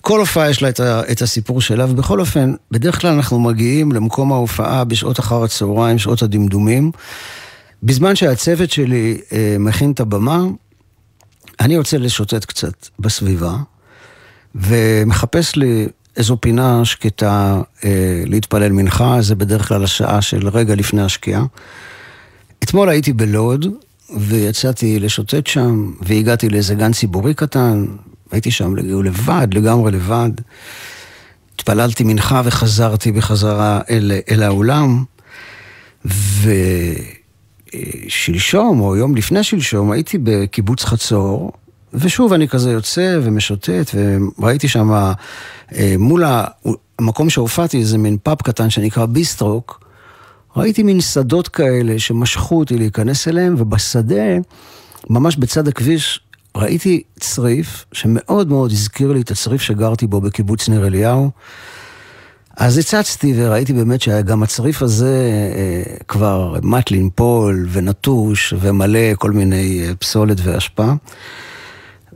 כל 0.01 0.21
הופעה 0.21 0.51
יש 0.51 0.63
לה 0.63 0.69
את, 1.13 1.23
הסיפור 1.23 1.61
שלה, 1.61 1.85
ובכל 1.91 2.21
אופן, 2.21 2.55
בדרך 2.71 3.01
כלל 3.01 3.13
אנחנו 3.13 3.41
מגיעים 3.41 3.93
למקום 3.93 4.33
ההופעה 4.33 4.85
בשעות 4.85 5.21
אחר 5.21 5.45
הצהריים, 5.45 5.99
שעות 5.99 6.23
הדמדומים. 6.23 6.91
בזמן 7.83 8.17
שהצוות 8.17 8.71
שלי 8.71 9.19
אה, 9.33 9.57
מכין 9.59 9.93
את 9.93 10.01
הבמה, 10.01 10.43
אני 11.61 11.75
יוצא 11.75 11.97
לשוטט 11.97 12.45
קצת 12.45 12.89
בסביבה, 12.99 13.57
ומחפש 14.55 15.57
לי 15.57 15.87
איזו 16.17 16.37
פינה 16.41 16.85
שקטה 16.85 17.63
אה, 17.85 18.23
להתפלל 18.27 18.73
מנחה, 18.73 19.23
זה 19.23 19.35
בדרך 19.35 19.69
כלל 19.69 19.85
השעה 19.85 20.23
של 20.23 20.49
רגע 20.49 20.75
לפני 20.75 21.03
השקיעה. 21.03 21.45
אתמול 22.65 22.89
הייתי 22.89 23.13
בלוד, 23.13 23.67
ויצאתי 24.17 24.99
לשוטט 24.99 25.47
שם, 25.47 25.93
והגעתי 26.01 26.49
לאיזה 26.49 26.75
גן 26.75 26.93
ציבורי 26.93 27.35
קטן, 27.35 27.87
הייתי 28.31 28.51
שם 28.51 28.77
לבד, 28.77 29.49
לגמרי 29.53 29.93
לבד. 29.93 30.31
התפללתי 31.55 32.05
מנחה 32.05 32.43
וחזרתי 32.45 33.13
בחזרה 33.13 33.81
אל, 33.91 34.13
אל 34.31 34.43
האולם, 34.43 35.05
ושלשום, 38.07 38.81
או 38.81 38.97
יום 38.97 39.17
לפני 39.17 39.45
שלשום, 39.45 39.91
הייתי 39.91 40.19
בקיבוץ 40.23 40.85
חצור, 40.85 41.53
ושוב 41.95 42.33
אני 42.33 42.49
כזה 42.49 42.71
יוצא 42.71 43.19
ומשוטט, 43.23 43.95
וראיתי 44.39 44.69
שם 44.69 44.91
אה, 44.93 45.95
מול 45.99 46.25
המקום 46.99 47.31
שהופעתי, 47.31 47.79
איזה 47.79 47.99
מין 47.99 48.17
פאב 48.23 48.37
קטן 48.37 48.71
שנקרא 48.71 49.07
ביסטרוק, 49.07 49.85
ראיתי 50.57 50.83
מין 50.83 51.01
שדות 51.01 51.49
כאלה 51.49 51.99
שמשכו 51.99 52.59
אותי 52.59 52.77
להיכנס 52.77 53.29
אליהם, 53.29 53.55
ובשדה, 53.59 54.39
ממש 55.11 55.37
בצד 55.37 55.69
הכביש, 55.69 56.21
ראיתי 56.57 57.03
צריף 57.21 57.85
שמאוד 57.93 58.49
מאוד 58.49 58.71
הזכיר 58.71 59.13
לי 59.13 59.21
את 59.21 59.31
הצריף 59.31 59.63
שגרתי 59.63 60.07
בו 60.07 60.21
בקיבוץ 60.21 60.69
ניר 60.69 60.87
אליהו. 60.87 61.31
אז 62.57 62.79
הצצתי 62.79 63.33
וראיתי 63.37 63.73
באמת 63.73 64.01
שגם 64.01 64.43
הצריף 64.43 64.83
הזה 64.83 65.31
אה, 65.57 65.95
כבר 66.09 66.57
מת 66.63 66.91
לנפול 66.91 67.67
ונטוש 67.73 68.55
ומלא 68.61 69.15
כל 69.19 69.31
מיני 69.31 69.85
אה, 69.89 69.95
פסולת 69.95 70.37
ואשפה. 70.43 70.93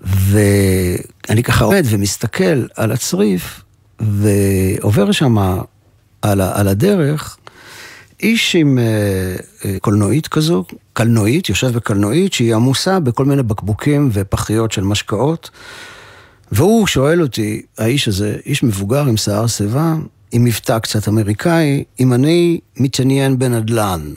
ואני 0.05 1.43
ככה 1.43 1.65
עומד 1.65 1.83
ומסתכל 1.85 2.67
על 2.77 2.93
הצריף 2.93 3.63
ועובר 4.01 5.13
שם 5.13 5.39
על, 6.23 6.41
על 6.41 6.69
הדרך 6.69 7.39
איש 8.25 8.57
עם 8.57 8.79
אה, 8.79 8.85
אה, 9.65 9.77
קולנועית 9.81 10.29
כזו, 10.29 10.65
קלנועית, 10.93 11.49
יושב 11.49 11.73
בקלנועית 11.73 12.33
שהיא 12.33 12.55
עמוסה 12.55 13.01
בכל 13.01 13.25
מיני 13.25 13.43
בקבוקים 13.43 14.11
ופחיות 14.13 14.73
של 14.73 14.83
משקאות. 14.85 15.51
והוא 16.53 16.87
שואל 16.87 17.23
אותי, 17.23 17.63
האיש 17.79 18.09
הזה, 18.09 18.37
איש 18.47 18.63
מבוגר 18.63 19.07
עם 19.07 19.17
שיער 19.17 19.47
שיבה, 19.47 19.95
עם 20.33 20.45
מבטא 20.45 20.79
קצת 20.79 21.09
אמריקאי, 21.09 21.85
אם 22.01 22.13
אני 22.13 22.61
מתעניין 22.77 23.39
בנדל"ן. 23.39 24.13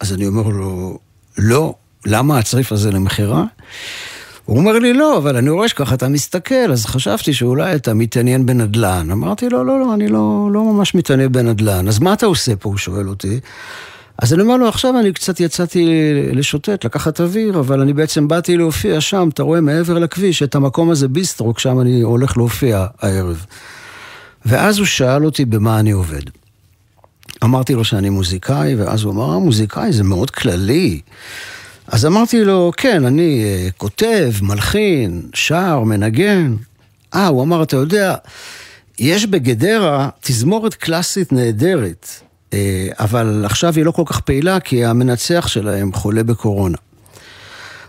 אז 0.00 0.12
אני 0.12 0.26
אומר 0.26 0.48
לו, 0.48 0.98
לא, 1.38 1.74
למה 2.06 2.38
הצריף 2.38 2.72
הזה 2.72 2.90
למכירה? 2.90 3.44
הוא 4.48 4.58
אומר 4.58 4.78
לי, 4.78 4.92
לא, 4.92 5.16
אבל 5.18 5.36
אני 5.36 5.50
רואה 5.50 5.68
שככה 5.68 5.94
אתה 5.94 6.08
מסתכל, 6.08 6.72
אז 6.72 6.86
חשבתי 6.86 7.32
שאולי 7.32 7.74
אתה 7.74 7.94
מתעניין 7.94 8.46
בנדל"ן. 8.46 9.10
אמרתי 9.10 9.48
לו, 9.48 9.64
לא, 9.64 9.80
לא, 9.80 9.94
אני 9.94 10.08
לא, 10.08 10.48
לא 10.52 10.64
ממש 10.64 10.94
מתעניין 10.94 11.32
בנדל"ן. 11.32 11.88
אז 11.88 11.98
מה 11.98 12.12
אתה 12.12 12.26
עושה 12.26 12.56
פה? 12.56 12.68
הוא 12.68 12.76
שואל 12.76 13.08
אותי. 13.08 13.40
אז 14.18 14.34
אני 14.34 14.42
אומר 14.42 14.56
לו, 14.56 14.68
עכשיו 14.68 14.98
אני 15.00 15.12
קצת 15.12 15.40
יצאתי 15.40 15.86
לשוטט, 16.32 16.84
לקחת 16.84 17.20
אוויר, 17.20 17.58
אבל 17.58 17.80
אני 17.80 17.92
בעצם 17.92 18.28
באתי 18.28 18.56
להופיע 18.56 19.00
שם, 19.00 19.28
אתה 19.32 19.42
רואה 19.42 19.60
מעבר 19.60 19.98
לכביש, 19.98 20.42
את 20.42 20.54
המקום 20.54 20.90
הזה 20.90 21.08
ביסטרוק, 21.08 21.58
שם 21.58 21.80
אני 21.80 22.00
הולך 22.00 22.36
להופיע 22.36 22.86
הערב. 23.00 23.44
ואז 24.46 24.78
הוא 24.78 24.86
שאל 24.86 25.24
אותי 25.24 25.44
במה 25.44 25.80
אני 25.80 25.90
עובד. 25.90 26.22
אמרתי 27.44 27.74
לו 27.74 27.84
שאני 27.84 28.10
מוזיקאי, 28.10 28.74
ואז 28.74 29.02
הוא 29.02 29.12
אמר, 29.12 29.38
מוזיקאי 29.38 29.92
זה 29.92 30.04
מאוד 30.04 30.30
כללי. 30.30 31.00
אז 31.88 32.06
אמרתי 32.06 32.44
לו, 32.44 32.72
כן, 32.76 33.04
אני 33.04 33.44
uh, 33.44 33.72
כותב, 33.72 34.32
מלחין, 34.42 35.22
שר, 35.34 35.80
מנגן. 35.80 36.54
אה, 37.14 37.26
הוא 37.26 37.42
אמר, 37.42 37.62
אתה 37.62 37.76
יודע, 37.76 38.14
יש 38.98 39.26
בגדרה 39.26 40.08
תזמורת 40.20 40.74
קלאסית 40.74 41.32
נהדרת, 41.32 42.08
uh, 42.50 42.54
אבל 43.00 43.42
עכשיו 43.44 43.74
היא 43.76 43.84
לא 43.84 43.90
כל 43.90 44.02
כך 44.06 44.20
פעילה 44.20 44.60
כי 44.60 44.84
המנצח 44.84 45.46
שלהם 45.48 45.92
חולה 45.92 46.22
בקורונה. 46.22 46.78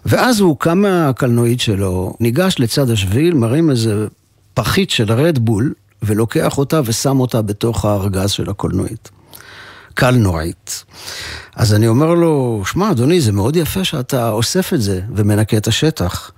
ואז 0.05 0.39
הוא 0.39 0.57
קם 0.59 0.77
מהקלנועית 0.77 1.59
שלו, 1.59 2.13
ניגש 2.19 2.55
לצד 2.59 2.89
השביל, 2.89 3.33
מרים 3.33 3.69
איזה 3.69 4.07
פחית 4.53 4.89
של 4.89 5.11
רדבול, 5.11 5.73
ולוקח 6.03 6.57
אותה 6.57 6.81
ושם 6.85 7.19
אותה 7.19 7.41
בתוך 7.41 7.85
הארגז 7.85 8.31
של 8.31 8.49
הקולנועית. 8.49 9.09
קלנועית. 9.93 10.83
אז 11.55 11.73
אני 11.73 11.87
אומר 11.87 12.13
לו, 12.13 12.63
שמע, 12.65 12.91
אדוני, 12.91 13.21
זה 13.21 13.31
מאוד 13.31 13.55
יפה 13.55 13.83
שאתה 13.83 14.29
אוסף 14.29 14.73
את 14.73 14.81
זה 14.81 15.01
ומנקה 15.15 15.57
את 15.57 15.67
השטח. 15.67 16.31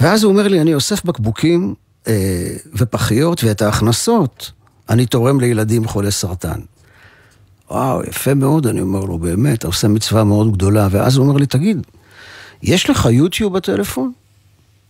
ואז 0.00 0.22
הוא 0.22 0.32
אומר 0.32 0.48
לי, 0.48 0.60
אני 0.60 0.74
אוסף 0.74 1.04
בקבוקים 1.04 1.74
אה, 2.08 2.56
ופחיות, 2.74 3.44
ואת 3.44 3.62
ההכנסות 3.62 4.52
אני 4.88 5.06
תורם 5.06 5.40
לילדים 5.40 5.88
חולי 5.88 6.10
סרטן. 6.10 6.60
וואו, 7.70 8.02
יפה 8.04 8.34
מאוד, 8.34 8.66
אני 8.66 8.80
אומר 8.80 9.00
לו, 9.00 9.18
באמת, 9.18 9.58
אתה 9.58 9.66
עושה 9.66 9.88
מצווה 9.88 10.24
מאוד 10.24 10.52
גדולה. 10.52 10.88
ואז 10.90 11.16
הוא 11.16 11.26
אומר 11.26 11.38
לי, 11.38 11.46
תגיד, 11.46 11.86
יש 12.62 12.90
לך 12.90 13.08
יוטיוב 13.12 13.56
בטלפון? 13.56 14.12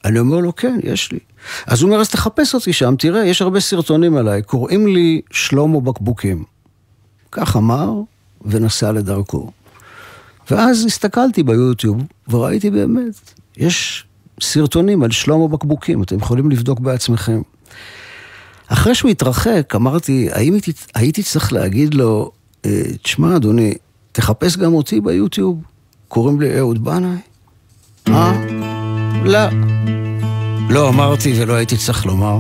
אני 0.05 0.19
אומר 0.19 0.37
לו, 0.37 0.57
כן, 0.57 0.79
יש 0.83 1.13
לי. 1.13 1.19
אז 1.67 1.83
הוא 1.83 1.91
אומר, 1.91 2.01
אז 2.01 2.09
תחפש 2.09 2.55
אותי 2.55 2.73
שם, 2.73 2.95
תראה, 2.99 3.25
יש 3.27 3.43
הרבה 3.43 3.61
סרטונים 3.61 4.17
עליי, 4.17 4.43
קוראים 4.43 4.87
לי 4.87 5.21
שלמה 5.31 5.81
בקבוקים. 5.81 6.45
כך 7.33 7.57
אמר, 7.57 7.93
ונסע 8.43 8.93
לדרכו. 8.93 9.51
ואז 10.51 10.85
הסתכלתי 10.85 11.43
ביוטיוב, 11.43 12.03
וראיתי 12.29 12.71
באמת, 12.71 13.33
יש 13.57 14.05
סרטונים 14.41 15.03
על 15.03 15.11
שלמה 15.11 15.49
בקבוקים, 15.49 16.03
אתם 16.03 16.17
יכולים 16.17 16.51
לבדוק 16.51 16.81
בעצמכם. 16.81 17.43
אחרי 18.69 18.95
שהוא 18.95 19.11
התרחק, 19.11 19.73
אמרתי, 19.77 20.29
האם 20.33 20.53
הייתי, 20.53 20.73
הייתי 20.95 21.23
צריך 21.23 21.53
להגיד 21.53 21.95
לו, 21.95 22.31
"אה, 22.67 22.83
תשמע, 23.03 23.37
אדוני, 23.37 23.75
תחפש 24.13 24.57
גם 24.57 24.75
אותי 24.75 25.01
ביוטיוב, 25.01 25.63
קוראים 26.09 26.41
לי 26.41 26.59
אהוד 26.59 26.85
בנאי? 26.85 27.17
אה? 28.09 28.33
לא. 29.25 29.39
לא 30.71 30.89
אמרתי 30.89 31.33
ולא 31.43 31.53
הייתי 31.53 31.77
צריך 31.77 32.07
לומר. 32.07 32.39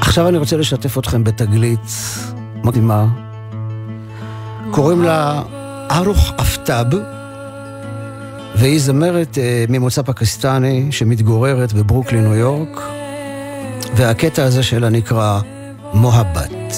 עכשיו 0.00 0.28
אני 0.28 0.38
רוצה 0.38 0.56
לשתף 0.56 0.98
אתכם 0.98 1.24
בתגלית 1.24 1.80
מדהימה. 2.64 3.06
קוראים 4.70 5.02
לה 5.02 5.42
ארוך 5.90 6.32
אפטאב, 6.40 6.86
והיא 8.56 8.80
זמרת 8.80 9.38
אה, 9.38 9.64
ממוצא 9.68 10.02
פקיסטני 10.02 10.92
שמתגוררת 10.92 11.72
בברוקלין, 11.72 12.24
ניו 12.24 12.34
יורק, 12.34 12.80
והקטע 13.96 14.44
הזה 14.44 14.62
שלה 14.62 14.88
נקרא 14.88 15.40
מוהבת. 15.94 16.76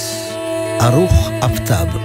ארוך 0.80 1.30
אפטאב. 1.44 2.03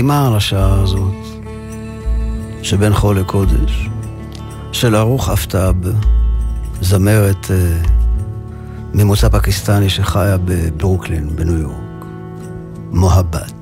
ומתאימה 0.00 0.36
לשעה 0.36 0.80
הזאת, 0.80 1.12
שבין 2.62 2.94
חול 2.94 3.18
לקודש, 3.18 3.88
של 4.72 4.94
ערוך 4.94 5.28
אפטאב, 5.28 5.76
זמרת 6.80 7.50
אה, 7.50 7.82
ממוצא 8.94 9.28
פקיסטני 9.28 9.90
שחיה 9.90 10.36
בברוקלין, 10.44 11.36
בניו 11.36 11.58
יורק. 11.58 12.04
מוהבת. 12.90 13.52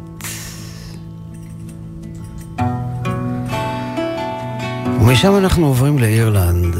ומשם 5.00 5.36
אנחנו 5.36 5.66
עוברים 5.66 5.98
לאירלנד, 5.98 6.76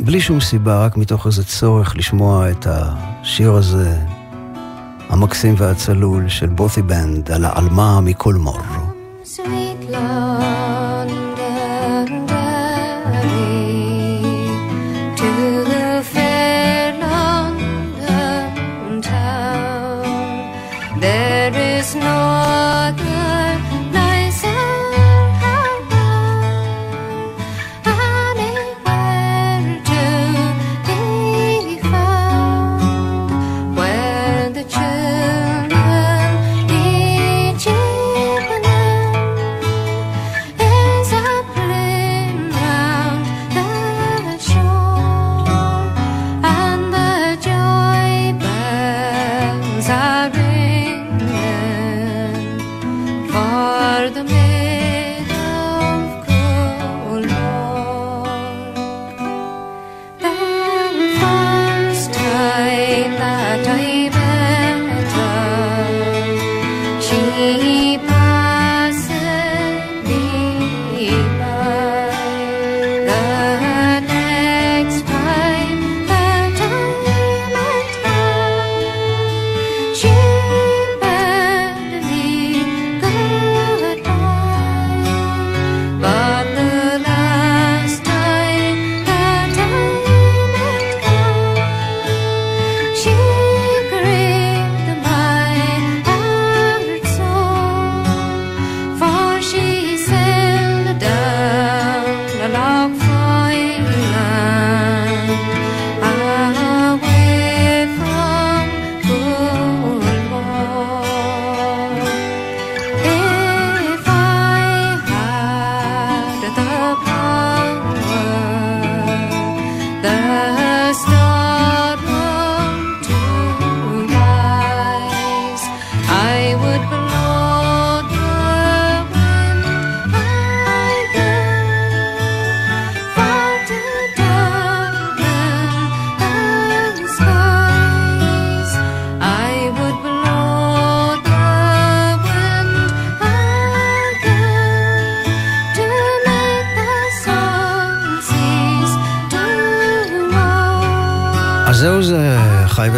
בלי 0.00 0.20
שום 0.20 0.40
סיבה, 0.40 0.84
רק 0.84 0.96
מתוך 0.96 1.26
איזה 1.26 1.44
צורך 1.44 1.96
לשמוע 1.96 2.50
את 2.50 2.66
השיר 2.70 3.52
הזה, 3.52 3.98
המקסים 5.14 5.54
והצלול 5.58 6.28
של 6.28 6.46
בותי 6.46 6.82
בנד, 6.82 7.30
על 7.30 7.44
העלמה 7.44 8.00
מכל 8.00 8.34
מור. 8.34 8.60
There 21.00 21.54
is 21.78 21.94
no 21.94 22.33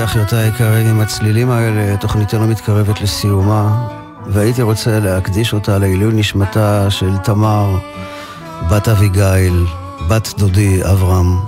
חי 0.06 0.18
ואחיותיי 0.18 0.44
היקרים, 0.44 0.86
עם 0.86 1.00
הצלילים 1.00 1.50
האלה, 1.50 1.96
תוכניתנו 1.96 2.46
מתקרבת 2.46 3.00
לסיומה, 3.00 3.88
והייתי 4.26 4.62
רוצה 4.62 5.00
להקדיש 5.00 5.52
אותה 5.52 5.78
לעילוי 5.78 6.14
נשמתה 6.14 6.90
של 6.90 7.16
תמר, 7.16 7.78
בת 8.70 8.88
אביגיל, 8.88 9.66
בת 10.08 10.34
דודי 10.38 10.84
אברהם, 10.84 11.38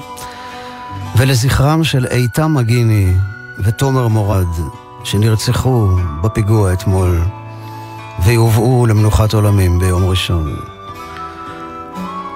ולזכרם 1.16 1.84
של 1.84 2.06
איתם 2.06 2.54
מגיני 2.54 3.14
ותומר 3.64 4.08
מורד, 4.08 4.48
שנרצחו 5.04 5.88
בפיגוע 6.22 6.72
אתמול, 6.72 7.20
ויובאו 8.24 8.86
למנוחת 8.86 9.34
עולמים 9.34 9.78
ביום 9.78 10.04
ראשון. 10.04 10.77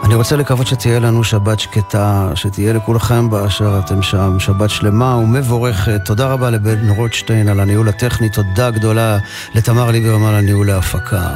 אני 0.02 0.14
רוצה 0.14 0.36
לקוות 0.36 0.66
שתהיה 0.66 1.00
לנו 1.00 1.24
שבת 1.24 1.60
שקטה, 1.60 2.30
שתהיה 2.34 2.72
לכולכם 2.72 3.30
באשר 3.30 3.80
אתם 3.84 4.02
שם, 4.02 4.40
שבת 4.40 4.70
שלמה 4.70 5.16
ומבורכת. 5.16 6.00
תודה 6.04 6.26
רבה 6.26 6.50
לבן 6.50 6.88
רוטשטיין 6.88 7.48
על 7.48 7.60
הניהול 7.60 7.88
הטכני, 7.88 8.28
תודה 8.28 8.70
גדולה 8.70 9.18
לתמר 9.54 9.90
ליברמן 9.90 10.34
על 10.34 10.44
ניהול 10.44 10.70
ההפקה. 10.70 11.28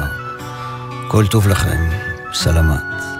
כל 1.07 1.27
טוב 1.27 1.47
לכם, 1.47 1.89
סלמת. 2.33 3.16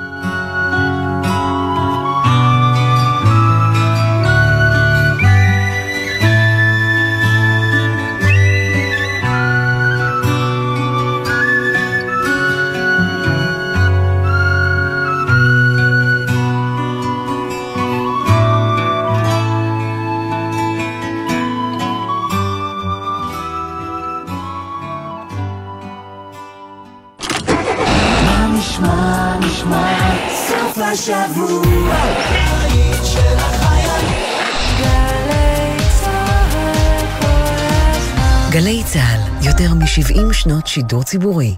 שידור 40.68 41.04
ציבורי. 41.04 41.56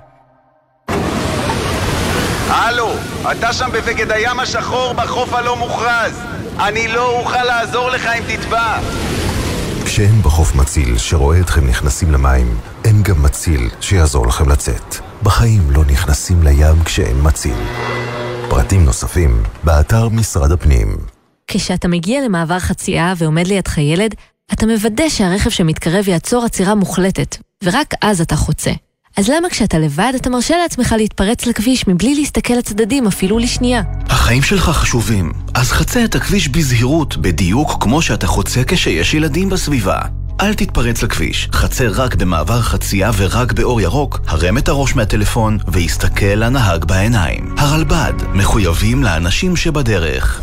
הלו, 2.50 2.90
אתה 3.32 3.54
שם 3.54 3.70
בבגד 3.74 4.12
הים 4.12 4.40
השחור 4.40 4.94
בחוף 4.94 5.34
הלא 5.34 5.56
מוכרז. 5.56 6.22
אני 6.60 6.88
לא 6.88 7.20
אוכל 7.20 7.44
לעזור 7.44 7.90
לך 7.90 8.06
אם 8.06 8.24
תטבע. 8.28 8.80
כשאין 9.86 10.22
בחוף 10.22 10.56
מציל 10.56 10.98
שרואה 10.98 11.40
אתכם 11.40 11.68
נכנסים 11.68 12.12
למים, 12.12 12.58
אין 12.86 13.04
גם 13.04 13.24
מציל 13.24 13.70
שיעזור 13.82 14.28
לכם 14.28 14.50
לצאת. 14.50 14.96
בחיים 15.24 15.72
לא 15.72 15.86
נכנסים 15.86 16.44
לים 16.44 16.84
כשאין 16.86 17.18
מציל. 17.24 17.58
פרטים 18.50 18.86
נוספים, 18.86 19.44
באתר 19.64 20.10
משרד 20.10 20.52
הפנים. 20.52 20.98
כשאתה 21.48 21.88
מגיע 21.88 22.22
למעבר 22.26 22.60
חצייה 22.60 23.14
ועומד 23.18 23.48
לידך 23.48 23.78
ילד, 23.78 24.16
אתה 24.54 24.66
מוודא 24.66 25.10
שהרכב 25.10 25.50
שמתקרב 25.50 26.08
יעצור 26.08 26.46
עצירה 26.46 26.76
מוחלטת, 26.76 27.38
ורק 27.64 27.94
אז 28.02 28.22
אתה 28.22 28.36
חוצה. 28.36 28.72
אז 29.20 29.30
למה 29.30 29.50
כשאתה 29.50 29.80
לבד 29.80 30.14
אתה 30.16 30.30
מרשה 30.30 30.58
לעצמך 30.58 30.96
להתפרץ 30.98 31.46
לכביש 31.46 31.88
מבלי 31.88 32.16
להסתכל 32.16 32.54
לצדדים 32.54 33.08
אפילו 33.08 33.40
לשנייה? 33.40 33.82
החיים 34.06 34.42
שלך 34.42 34.64
חשובים, 34.64 35.32
אז 35.54 35.72
חצה 35.72 36.06
את 36.06 36.16
הכביש 36.16 36.50
בזהירות, 36.50 37.18
בדיוק 37.18 37.84
כמו 37.84 38.02
שאתה 38.02 38.28
חוצה 38.28 38.62
כשיש 38.68 39.14
ילדים 39.14 39.50
בסביבה. 39.50 40.00
אל 40.42 40.54
תתפרץ 40.54 41.04
לכביש, 41.04 41.50
חצה 41.52 41.88
רק 41.88 42.16
במעבר 42.16 42.62
חצייה 42.62 43.12
ורק 43.18 43.54
באור 43.54 43.82
ירוק, 43.82 44.20
הרם 44.28 44.58
את 44.58 44.70
הראש 44.70 44.96
מהטלפון 44.96 45.58
והסתכל 45.68 46.26
לנהג 46.26 46.86
בעיניים. 46.86 47.56
הרלב"ד, 47.58 48.14
מחויבים 48.34 49.04
לאנשים 49.04 49.56
שבדרך. 49.56 50.42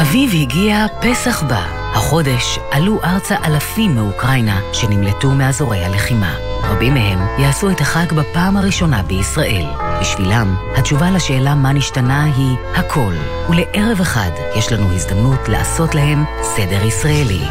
אביב 0.00 0.30
הגיע, 0.34 0.86
פסח 1.00 1.42
בא. 1.42 1.66
החודש 1.94 2.58
עלו 2.70 3.00
ארצה 3.04 3.36
אלפים 3.44 3.94
מאוקראינה 3.94 4.60
שנמלטו 4.72 5.30
מאזורי 5.30 5.84
הלחימה. 5.84 6.34
רבים 6.62 6.94
מהם 6.94 7.18
יעשו 7.38 7.70
את 7.70 7.80
החג 7.80 8.12
בפעם 8.12 8.56
הראשונה 8.56 9.02
בישראל. 9.02 9.66
בשבילם, 10.00 10.56
התשובה 10.76 11.10
לשאלה 11.10 11.54
מה 11.54 11.72
נשתנה 11.72 12.24
היא 12.24 12.56
הכל. 12.74 13.12
ולערב 13.48 14.00
אחד 14.00 14.30
יש 14.56 14.72
לנו 14.72 14.92
הזדמנות 14.92 15.48
לעשות 15.48 15.94
להם 15.94 16.24
סדר 16.42 16.84
ישראלי. 16.84 17.44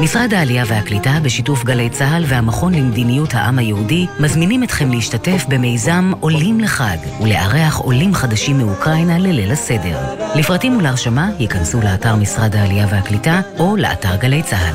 משרד 0.00 0.34
העלייה 0.34 0.64
והקליטה 0.66 1.10
בשיתוף 1.22 1.64
גלי 1.64 1.90
צה"ל 1.90 2.24
והמכון 2.26 2.74
למדיניות 2.74 3.34
העם 3.34 3.58
היהודי 3.58 4.06
מזמינים 4.20 4.62
אתכם 4.62 4.90
להשתתף 4.90 5.44
במיזם 5.48 6.12
עולים 6.20 6.60
לחג 6.60 6.96
ולארח 7.20 7.76
עולים 7.78 8.14
חדשים 8.14 8.58
מאוקראינה 8.58 9.18
לליל 9.18 9.52
הסדר. 9.52 9.98
לפרטים 10.34 10.76
ולהרשמה 10.76 11.30
ייכנסו 11.38 11.80
לאתר 11.80 12.16
משרד 12.16 12.56
העלייה 12.56 12.86
והקליטה 12.90 13.40
או 13.58 13.76
לאתר 13.76 14.16
גלי 14.16 14.42
צה"ל. 14.42 14.74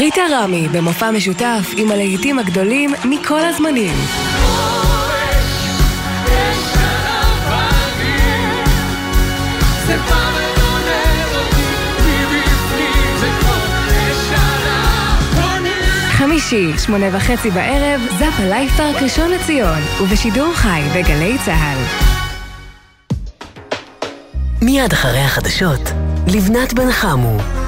ריטה 0.00 0.22
רמי 0.32 0.68
במופע 0.68 1.10
משותף 1.10 1.74
עם 1.76 1.90
הלהיטים 1.90 2.38
הגדולים 2.38 2.94
מכל 3.04 3.40
הזמנים. 3.44 3.94
חמישי, 16.42 16.78
שמונה 16.78 17.06
וחצי 17.16 17.50
בערב, 17.50 18.00
זאפה 18.18 18.42
פארק 18.76 19.02
ראשון 19.02 19.30
לציון, 19.30 19.78
ובשידור 20.02 20.54
חי 20.54 20.82
בגלי 20.94 21.36
צה"ל. 21.44 21.78
מיד 24.62 24.92
אחרי 24.92 25.20
החדשות, 25.20 25.80
לבנת 26.26 26.72
בן 26.72 26.92
חמו. 26.92 27.61